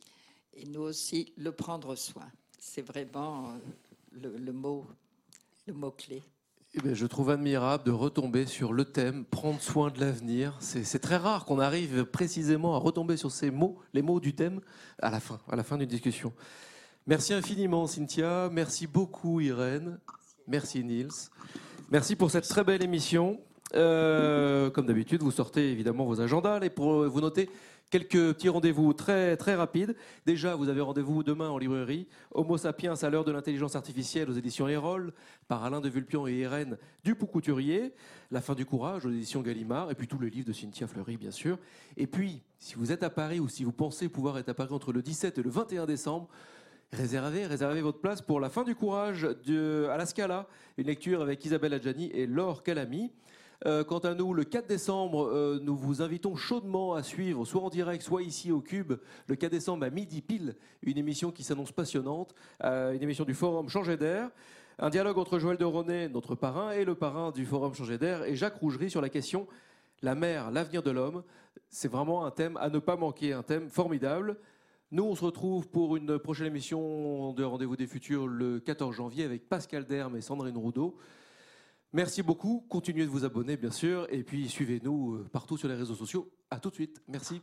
[0.53, 3.55] Et nous aussi, le prendre soin, c'est vraiment
[4.11, 4.87] le, mot,
[5.67, 6.23] le mot clé.
[6.75, 10.55] Eh je trouve admirable de retomber sur le thème prendre soin de l'avenir.
[10.59, 14.61] C'est très rare qu'on arrive précisément à retomber sur ces mots, les mots du thème,
[15.01, 16.31] à la fin, à la fin d'une discussion.
[17.07, 18.49] Merci infiniment, Cynthia.
[18.51, 19.97] Merci beaucoup, Irène.
[20.47, 21.09] Merci, Niels.
[21.89, 23.39] Merci pour cette très belle émission.
[23.73, 27.49] Euh, comme d'habitude, vous sortez évidemment vos agendas et pour vous noter
[27.89, 29.95] quelques petits rendez-vous très, très rapides.
[30.25, 32.07] Déjà, vous avez rendez-vous demain en librairie.
[32.31, 35.13] Homo sapiens à l'heure de l'intelligence artificielle aux éditions Erol,
[35.47, 37.93] par Alain de Vulpian et Irène Dupont-Couturier.
[38.31, 39.91] La fin du courage aux éditions Gallimard.
[39.91, 41.57] Et puis tous les livres de Cynthia Fleury, bien sûr.
[41.97, 44.73] Et puis, si vous êtes à Paris ou si vous pensez pouvoir être à Paris
[44.73, 46.29] entre le 17 et le 21 décembre,
[46.91, 51.21] Réservez, réservez votre place pour la fin du courage de, à la Scala, une lecture
[51.21, 53.11] avec Isabelle Adjani et Laure Calami.
[53.65, 57.61] Euh, quant à nous, le 4 décembre, euh, nous vous invitons chaudement à suivre, soit
[57.61, 58.93] en direct, soit ici au Cube,
[59.27, 62.33] le 4 décembre à midi pile, une émission qui s'annonce passionnante,
[62.63, 64.29] euh, une émission du Forum Changer d'air.
[64.81, 68.23] Un dialogue entre Joël de Ronet, notre parrain, et le parrain du Forum Changer d'air,
[68.23, 69.45] et Jacques Rougerie sur la question
[70.01, 71.23] La mer, l'avenir de l'homme.
[71.67, 74.37] C'est vraiment un thème à ne pas manquer, un thème formidable.
[74.91, 79.25] Nous, on se retrouve pour une prochaine émission de Rendez-vous des Futurs le 14 janvier
[79.25, 80.95] avec Pascal Derme et Sandrine Roudot.
[81.91, 82.65] Merci beaucoup.
[82.69, 84.07] Continuez de vous abonner, bien sûr.
[84.11, 86.31] Et puis, suivez-nous euh, partout sur les réseaux sociaux.
[86.51, 87.01] À tout de suite.
[87.07, 87.41] Merci.